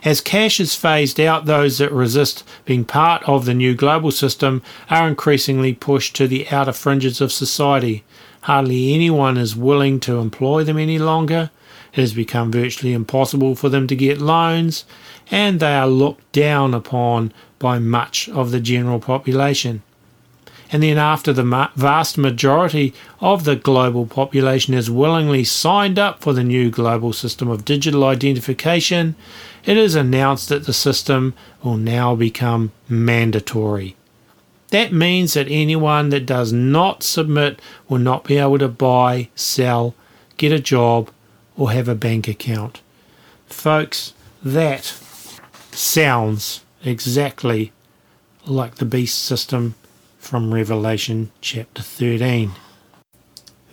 As 0.04 0.20
cash 0.20 0.60
is 0.60 0.74
phased 0.74 1.18
out, 1.18 1.46
those 1.46 1.78
that 1.78 1.90
resist 1.90 2.44
being 2.66 2.84
part 2.84 3.22
of 3.28 3.46
the 3.46 3.54
new 3.54 3.74
global 3.74 4.10
system 4.10 4.62
are 4.90 5.08
increasingly 5.08 5.72
pushed 5.72 6.14
to 6.16 6.28
the 6.28 6.46
outer 6.50 6.72
fringes 6.72 7.20
of 7.20 7.32
society. 7.32 8.04
Hardly 8.42 8.92
anyone 8.92 9.38
is 9.38 9.56
willing 9.56 9.98
to 10.00 10.18
employ 10.18 10.62
them 10.62 10.76
any 10.76 10.98
longer. 10.98 11.50
It 11.94 12.00
has 12.00 12.12
become 12.12 12.52
virtually 12.52 12.92
impossible 12.92 13.56
for 13.56 13.70
them 13.70 13.87
to 13.87 13.96
get 13.96 14.20
loans, 14.20 14.84
and 15.30 15.58
they 15.58 15.74
are 15.74 15.88
looked 15.88 16.30
down 16.32 16.74
upon 16.74 17.32
by 17.58 17.78
much 17.78 18.28
of 18.28 18.50
the 18.50 18.60
general 18.60 19.00
population. 19.00 19.82
And 20.72 20.83
then, 20.83 20.98
after 20.98 21.33
the 21.33 21.70
vast 21.77 22.18
majority 22.18 22.94
of 23.20 23.44
the 23.44 23.57
global 23.57 24.07
population 24.07 24.74
has 24.74 24.90
willingly 24.90 25.44
signed 25.44 25.98
up 25.98 26.20
for 26.20 26.33
the 26.33 26.42
new 26.42 26.70
global 26.70 27.12
system 27.12 27.48
of 27.48 27.64
digital 27.64 28.05
identification, 28.05 29.14
it 29.64 29.77
is 29.77 29.94
announced 29.94 30.48
that 30.48 30.66
the 30.66 30.72
system 30.72 31.35
will 31.62 31.77
now 31.77 32.14
become 32.14 32.72
mandatory. 32.88 33.94
That 34.70 34.92
means 34.92 35.35
that 35.35 35.46
anyone 35.48 36.09
that 36.09 36.27
does 36.27 36.53
not 36.53 37.03
submit 37.03 37.61
will 37.88 37.98
not 37.98 38.24
be 38.24 38.38
able 38.38 38.59
to 38.59 38.68
buy, 38.68 39.29
sell, 39.37 39.94
get 40.37 40.50
a 40.50 40.59
job, 40.59 41.11
or 41.57 41.70
have 41.70 41.88
a 41.88 41.94
bank 41.94 42.27
account. 42.27 42.81
Folks, 43.46 44.14
that 44.42 44.85
sounds 45.70 46.62
exactly 46.85 47.72
like 48.46 48.77
the 48.77 48.85
beast 48.85 49.18
system 49.18 49.74
from 50.24 50.54
Revelation 50.54 51.30
chapter 51.42 51.82
13. 51.82 52.52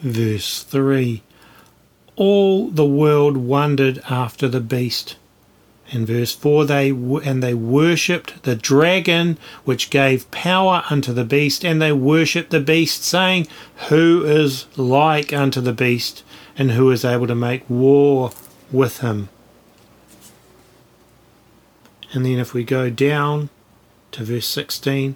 Verse 0.01 0.63
3 0.63 1.23
All 2.17 2.69
the 2.69 2.85
world 2.85 3.37
wondered 3.37 4.01
after 4.09 4.49
the 4.49 4.59
beast. 4.59 5.15
In 5.89 6.05
verse 6.05 6.35
4 6.35 6.65
they 6.65 6.89
and 6.89 7.41
they 7.41 7.53
worshipped 7.53 8.43
the 8.43 8.55
dragon 8.55 9.37
which 9.63 9.89
gave 9.89 10.29
power 10.31 10.83
unto 10.89 11.13
the 11.13 11.23
beast 11.23 11.63
and 11.63 11.81
they 11.81 11.93
worshipped 11.93 12.49
the 12.49 12.59
beast 12.59 13.03
saying 13.03 13.47
who 13.87 14.23
is 14.25 14.67
like 14.77 15.31
unto 15.31 15.61
the 15.61 15.73
beast 15.73 16.23
and 16.57 16.71
who 16.71 16.91
is 16.91 17.05
able 17.05 17.27
to 17.27 17.35
make 17.35 17.69
war 17.69 18.31
with 18.71 18.99
him. 18.99 19.29
And 22.13 22.25
then 22.25 22.39
if 22.39 22.53
we 22.53 22.65
go 22.65 22.89
down 22.89 23.49
to 24.11 24.25
verse 24.25 24.47
16, 24.47 25.15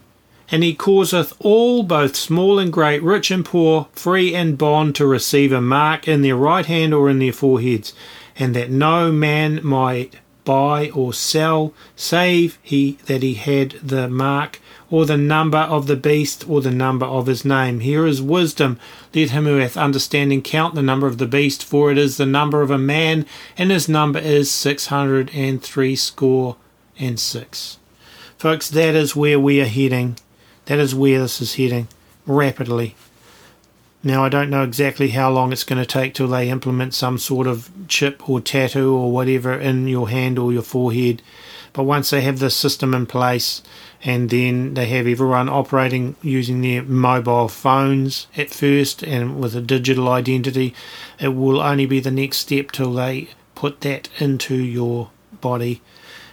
and 0.51 0.63
he 0.63 0.75
causeth 0.75 1.34
all, 1.39 1.84
both 1.84 2.15
small 2.15 2.60
and 2.60 2.71
great, 2.71 3.01
rich 3.01 3.31
and 3.31 3.43
poor, 3.43 3.88
free 3.93 4.36
and 4.36 4.58
bond, 4.58 4.95
to 4.95 5.05
receive 5.05 5.51
a 5.51 5.62
mark 5.62 6.08
in 6.08 6.21
their 6.21 6.36
right 6.36 6.65
hand 6.65 6.93
or 6.93 7.10
in 7.10 7.19
their 7.19 7.34
foreheads, 7.34 7.93
and 8.38 8.55
that 8.55 8.69
no 8.69 9.12
man 9.12 9.60
might 9.63 10.15
buy 10.43 10.91
or 10.91 11.12
sell, 11.12 11.73
save 11.95 12.60
he 12.62 12.99
that 13.08 13.23
he 13.23 13.34
had 13.34 13.71
the 13.81 14.08
mark, 14.08 14.62
or 14.91 15.03
the 15.08 15.17
number 15.17 15.58
of 15.58 15.88
the 15.88 15.95
beast, 15.95 16.47
or 16.47 16.62
the 16.62 16.69
number 16.69 17.08
of 17.08 17.25
his 17.25 17.43
name. 17.43 17.79
Here 17.79 18.05
is 18.05 18.21
wisdom. 18.21 18.79
Let 19.15 19.31
him 19.31 19.45
who 19.45 19.58
hath 19.58 19.75
understanding 19.75 20.43
count 20.43 20.75
the 20.75 20.84
number 20.84 21.08
of 21.08 21.17
the 21.17 21.25
beast, 21.25 21.65
for 21.65 21.91
it 21.91 21.97
is 21.97 22.17
the 22.17 22.27
number 22.27 22.62
of 22.62 22.69
a 22.69 22.77
man, 22.77 23.25
and 23.58 23.71
his 23.71 23.89
number 23.89 24.19
is 24.19 24.51
six 24.51 24.86
hundred 24.88 25.31
and 25.34 25.63
three 25.63 25.95
score 25.95 26.58
and 26.99 27.19
six. 27.19 27.79
Folks, 28.38 28.69
that 28.69 28.93
is 28.93 29.15
where 29.15 29.39
we 29.39 29.60
are 29.60 29.65
heading. 29.65 30.17
That 30.65 30.80
is 30.80 30.95
where 30.95 31.19
this 31.19 31.41
is 31.41 31.56
heading 31.56 31.88
rapidly. 32.25 32.95
Now, 34.04 34.23
I 34.23 34.30
don't 34.30 34.51
know 34.51 34.63
exactly 34.63 35.10
how 35.10 35.32
long 35.32 35.51
it's 35.51 35.63
going 35.63 35.82
to 35.82 35.86
take 35.86 36.13
till 36.13 36.28
they 36.28 36.49
implement 36.51 36.93
some 36.93 37.17
sort 37.17 37.47
of 37.47 37.71
chip 37.88 38.30
or 38.30 38.39
tattoo 38.39 38.95
or 38.95 39.12
whatever 39.12 39.54
in 39.54 39.88
your 39.88 40.10
hand 40.10 40.38
or 40.38 40.54
your 40.54 40.62
forehead. 40.62 41.23
But 41.73 41.86
once 41.86 42.12
they 42.12 42.21
have 42.21 42.38
this 42.38 42.56
system 42.56 42.93
in 42.93 43.08
place 43.08 43.63
and 44.04 44.30
then 44.30 44.75
they 44.75 44.86
have 44.86 45.08
everyone 45.08 45.49
operating 45.49 46.15
using 46.21 46.62
their 46.62 46.84
mobile 46.84 47.47
phones 47.47 48.28
at 48.38 48.51
first 48.51 49.01
and 49.01 49.41
with 49.41 49.56
a 49.56 49.62
digital 49.62 50.08
identity, 50.08 50.75
it 51.19 51.30
will 51.30 51.60
only 51.60 51.88
be 51.88 51.99
the 51.99 52.12
next 52.12 52.38
step 52.38 52.71
till 52.71 52.93
they 52.93 53.30
put 53.56 53.82
that 53.82 54.08
into 54.19 54.54
your 54.54 55.10
body 55.41 55.82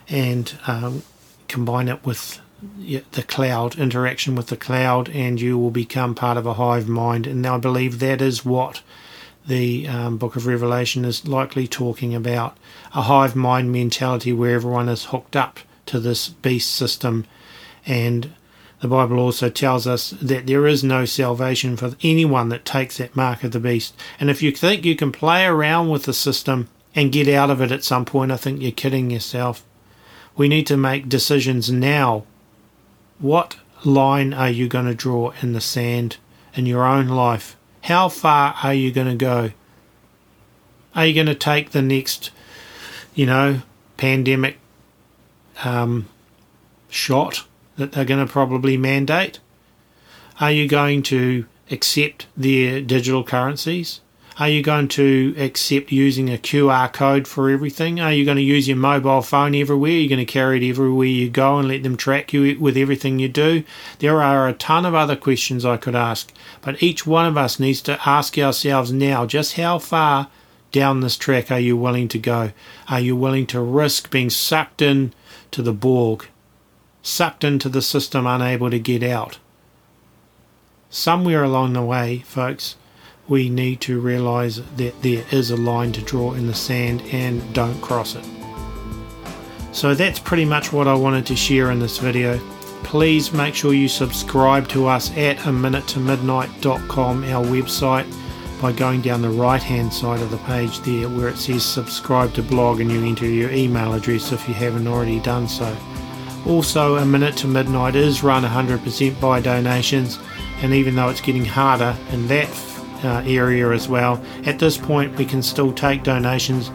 and 0.09 0.59
um, 0.67 1.05
combine 1.49 1.89
it 1.89 2.05
with 2.05 2.39
the 3.13 3.23
cloud 3.23 3.79
interaction 3.79 4.35
with 4.35 4.47
the 4.47 4.57
cloud, 4.57 5.09
and 5.09 5.41
you 5.41 5.59
will 5.59 5.71
become 5.71 6.15
part 6.15 6.37
of 6.37 6.47
a 6.47 6.55
hive 6.55 6.89
mind. 6.89 7.27
And 7.27 7.47
I 7.47 7.59
believe 7.59 7.99
that 7.99 8.23
is 8.23 8.45
what 8.45 8.83
the 9.47 9.89
um, 9.89 10.17
Book 10.19 10.37
of 10.37 10.47
Revelation 10.47 11.05
is 11.05 11.27
likely 11.27 11.67
talking 11.67 12.15
about 12.15 12.57
a 12.95 13.03
hive 13.03 13.35
mind 13.35 13.73
mentality 13.73 14.33
where 14.33 14.55
everyone 14.55 14.89
is 14.89 15.07
hooked 15.07 15.35
up 15.35 15.59
to 15.87 15.99
this 15.99 16.29
beast 16.29 16.73
system. 16.73 17.27
And 17.85 18.33
the 18.81 18.89
Bible 18.89 19.19
also 19.19 19.49
tells 19.49 19.87
us 19.87 20.11
that 20.23 20.47
there 20.47 20.67
is 20.67 20.85
no 20.85 21.05
salvation 21.05 21.77
for 21.77 21.97
anyone 22.03 22.49
that 22.51 22.65
takes 22.65 22.99
that 22.99 23.17
mark 23.17 23.43
of 23.43 23.53
the 23.53 23.61
beast. 23.61 23.95
And 24.21 24.31
if 24.31 24.43
you 24.43 24.53
think 24.53 24.85
you 24.85 24.95
can 24.95 25.11
play 25.11 25.45
around 25.45 25.89
with 25.89 26.05
the 26.05 26.15
system 26.15 26.69
and 26.95 27.11
get 27.13 27.29
out 27.29 27.51
of 27.51 27.61
it 27.61 27.73
at 27.73 27.85
some 27.85 28.05
point, 28.05 28.31
I 28.31 28.37
think 28.37 28.61
you're 28.61 28.71
kidding 28.71 29.11
yourself. 29.11 29.65
We 30.37 30.49
need 30.49 30.67
to 30.69 30.77
make 30.77 31.09
decisions 31.09 31.71
now 31.71 32.25
what 33.23 33.57
line 33.85 34.35
are 34.35 34.51
you 34.51 34.69
going 34.69 34.87
to 34.87 34.95
draw 34.95 35.33
in 35.41 35.53
the 35.53 35.61
sand 35.61 36.17
in 36.55 36.67
your 36.67 36.85
own 36.85 37.07
life? 37.07 37.57
How 37.83 38.09
far 38.09 38.57
are 38.63 38.75
you 38.75 38.93
going 38.93 39.07
to 39.07 39.15
go? 39.15 39.53
Are 40.95 41.07
you 41.07 41.15
going 41.15 41.29
to 41.29 41.35
take 41.35 41.71
the 41.71 41.83
next, 41.83 42.31
you 43.15 43.25
know, 43.25 43.63
pandemic 43.97 44.59
um, 45.65 46.09
shot 46.89 47.45
that 47.77 47.93
they're 47.93 48.05
going 48.05 48.25
to 48.25 48.31
probably 48.31 48.77
mandate? 48.77 49.39
Are 50.41 50.51
you 50.51 50.69
going 50.69 51.03
to 51.05 51.47
accept 51.71 52.27
their 52.37 52.81
digital 52.81 53.23
currencies? 53.23 54.01
Are 54.39 54.49
you 54.49 54.63
going 54.63 54.89
to 54.89 55.35
accept 55.37 55.93
using 55.93 56.29
a 56.29 56.39
QR 56.39 56.93
code 56.93 57.29
for 57.29 57.51
everything? 57.51 58.01
Are 58.01 58.13
you 58.13 58.25
going 58.25 58.37
to 58.37 58.43
use 58.43 58.67
your 58.69 58.77
mobile 58.77 59.23
phone 59.23 59.55
everywhere? 59.55 59.91
Are 59.91 59.95
you 59.95 60.09
going 60.09 60.19
to 60.19 60.25
carry 60.25 60.57
it 60.65 60.69
everywhere 60.69 61.07
you 61.07 61.29
go 61.29 61.59
and 61.59 61.69
let 61.69 61.83
them 61.83 61.97
track 61.97 62.33
you 62.33 62.59
with 62.59 62.77
everything 62.77 63.19
you 63.19 63.29
do? 63.29 63.65
There 63.99 64.23
are 64.23 64.49
a 64.49 64.55
ton 64.55 64.87
of 64.87 64.95
other 64.95 65.17
questions 65.17 65.65
I 65.65 65.77
could 65.77 65.95
ask, 65.95 66.33
but 66.61 66.83
each 66.83 67.07
one 67.07 67.27
of 67.27 67.37
us 67.37 67.61
needs 67.61 67.83
to 67.83 68.01
ask 68.09 68.39
ourselves 68.39 68.93
now 68.93 69.27
just 69.27 69.57
how 69.57 69.79
far 69.79 70.29
down 70.71 71.01
this 71.01 71.17
track 71.17 71.51
are 71.51 71.61
you 71.61 71.77
willing 71.77 72.09
to 72.09 72.19
go? 72.19 72.53
Are 72.89 73.01
you 73.01 73.15
willing 73.15 73.47
to 73.49 73.61
risk 73.61 74.11
being 74.11 74.31
sucked 74.31 74.81
in 74.81 75.13
to 75.51 75.63
the 75.63 75.73
Borg? 75.73 76.27
sucked 77.03 77.45
into 77.45 77.69
the 77.69 77.83
system, 77.83 78.27
unable 78.27 78.71
to 78.71 78.79
get 78.79 79.03
out. 79.03 79.39
Somewhere 80.89 81.43
along 81.43 81.73
the 81.73 81.83
way, 81.83 82.19
folks, 82.19 82.77
we 83.29 83.49
need 83.49 83.81
to 83.83 84.01
realize 84.01 84.63
that 84.77 85.01
there 85.03 85.25
is 85.31 85.51
a 85.51 85.57
line 85.57 85.93
to 85.93 86.03
draw 86.03 86.33
in 86.33 86.47
the 86.47 86.55
sand 86.55 87.03
and 87.13 87.55
don't 87.55 87.81
cross 87.81 88.15
it. 88.15 88.25
So 89.73 89.95
that's 89.95 90.19
pretty 90.19 90.45
much 90.45 90.73
what 90.73 90.89
I 90.89 90.95
wanted 90.95 91.27
to 91.27 91.37
share 91.37 91.71
in 91.71 91.79
this 91.79 91.99
video. 91.99 92.39
Please 92.85 93.33
make 93.33 93.55
sure 93.55 93.73
you 93.73 93.89
subscribe 93.89 94.69
to 94.69 94.87
us 94.87 95.17
at 95.17 95.47
a 95.47 95.53
minute 95.53 95.87
to 95.89 95.99
midnite.com, 95.99 97.25
our 97.25 97.45
website, 97.45 98.07
by 98.61 98.73
going 98.73 99.01
down 99.01 99.23
the 99.23 99.31
right 99.31 99.63
hand 99.63 99.93
side 99.93 100.21
of 100.21 100.31
the 100.31 100.37
page 100.39 100.79
there 100.81 101.09
where 101.09 101.29
it 101.29 101.37
says 101.37 101.65
subscribe 101.65 102.35
to 102.35 102.43
blog 102.43 102.81
and 102.81 102.93
you 102.93 103.03
enter 103.05 103.27
your 103.27 103.51
email 103.51 103.95
address 103.95 104.31
if 104.33 104.47
you 104.47 104.55
haven't 104.55 104.87
already 104.87 105.21
done 105.21 105.49
so. 105.49 105.77
Also, 106.47 106.97
A 106.97 107.07
Minute 107.07 107.37
to 107.39 107.47
Midnite 107.47 107.95
is 107.95 108.23
run 108.23 108.43
100% 108.43 109.21
by 109.21 109.41
donations, 109.41 110.19
and 110.61 110.75
even 110.75 110.97
though 110.97 111.09
it's 111.09 111.21
getting 111.21 111.45
harder 111.45 111.97
in 112.11 112.27
that 112.29 112.49
uh, 113.05 113.23
area 113.27 113.71
as 113.71 113.89
well. 113.89 114.23
At 114.45 114.59
this 114.59 114.77
point, 114.77 115.17
we 115.17 115.25
can 115.25 115.43
still 115.43 115.73
take 115.73 116.03
donations 116.03 116.71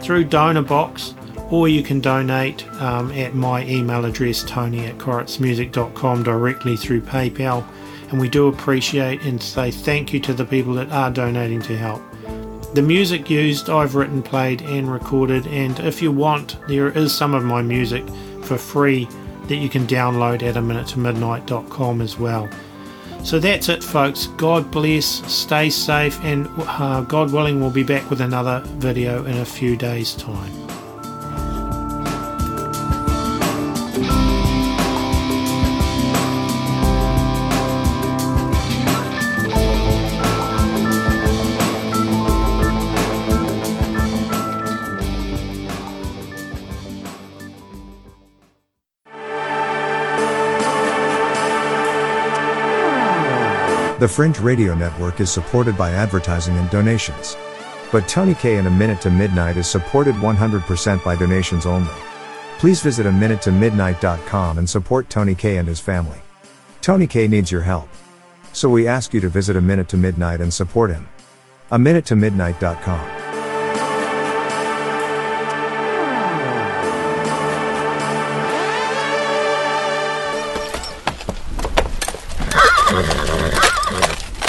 through 0.00 0.26
DonorBox, 0.26 1.52
or 1.52 1.68
you 1.68 1.82
can 1.82 2.00
donate 2.00 2.66
um, 2.80 3.10
at 3.12 3.34
my 3.34 3.64
email 3.66 4.04
address, 4.04 4.42
tony 4.42 4.86
at 4.86 4.98
coritzmusic.com, 4.98 6.22
directly 6.22 6.76
through 6.76 7.02
PayPal. 7.02 7.66
And 8.10 8.20
we 8.20 8.28
do 8.28 8.48
appreciate 8.48 9.22
and 9.22 9.42
say 9.42 9.70
thank 9.70 10.12
you 10.12 10.20
to 10.20 10.34
the 10.34 10.44
people 10.44 10.74
that 10.74 10.90
are 10.90 11.10
donating 11.10 11.62
to 11.62 11.76
help. 11.76 12.02
The 12.74 12.82
music 12.82 13.28
used, 13.28 13.68
I've 13.68 13.94
written, 13.94 14.22
played, 14.22 14.62
and 14.62 14.90
recorded, 14.90 15.46
and 15.46 15.78
if 15.80 16.00
you 16.00 16.10
want, 16.10 16.56
there 16.68 16.88
is 16.88 17.14
some 17.14 17.34
of 17.34 17.44
my 17.44 17.60
music 17.60 18.02
for 18.44 18.56
free 18.56 19.06
that 19.48 19.56
you 19.56 19.68
can 19.68 19.86
download 19.86 20.42
at 20.42 20.56
a 20.56 20.62
minute 20.62 20.86
to 20.88 20.96
midnite.com 20.96 22.00
as 22.00 22.18
well. 22.18 22.48
So 23.24 23.38
that's 23.38 23.68
it, 23.68 23.82
folks. 23.82 24.26
God 24.26 24.70
bless, 24.70 25.06
stay 25.32 25.70
safe, 25.70 26.18
and 26.22 26.48
uh, 26.58 27.02
God 27.02 27.32
willing, 27.32 27.60
we'll 27.60 27.70
be 27.70 27.84
back 27.84 28.08
with 28.10 28.20
another 28.20 28.60
video 28.76 29.24
in 29.24 29.38
a 29.38 29.44
few 29.44 29.76
days' 29.76 30.14
time. 30.14 30.61
The 54.02 54.08
Fringe 54.08 54.40
Radio 54.40 54.74
Network 54.74 55.20
is 55.20 55.30
supported 55.30 55.78
by 55.78 55.92
advertising 55.92 56.58
and 56.58 56.68
donations. 56.70 57.36
But 57.92 58.08
Tony 58.08 58.34
K 58.34 58.56
in 58.56 58.66
A 58.66 58.70
Minute 58.70 59.00
to 59.02 59.10
Midnite 59.10 59.54
is 59.54 59.68
supported 59.68 60.16
100% 60.16 61.04
by 61.04 61.14
donations 61.14 61.66
only. 61.66 61.94
Please 62.58 62.82
visit 62.82 63.06
a 63.06 63.12
minute 63.12 63.40
to 63.42 63.50
midnite.com 63.50 64.58
and 64.58 64.68
support 64.68 65.08
Tony 65.08 65.36
K 65.36 65.58
and 65.58 65.68
his 65.68 65.78
family. 65.78 66.20
Tony 66.80 67.06
K 67.06 67.28
needs 67.28 67.52
your 67.52 67.62
help. 67.62 67.88
So 68.52 68.68
we 68.68 68.88
ask 68.88 69.14
you 69.14 69.20
to 69.20 69.28
visit 69.28 69.54
a 69.54 69.60
minute 69.60 69.88
to 69.90 69.96
midnite 69.96 70.40
and 70.40 70.52
support 70.52 70.90
him. 70.90 71.08
A 71.70 71.78
minute 71.78 72.04
to 72.06 72.16
midnite.com. 72.16 73.21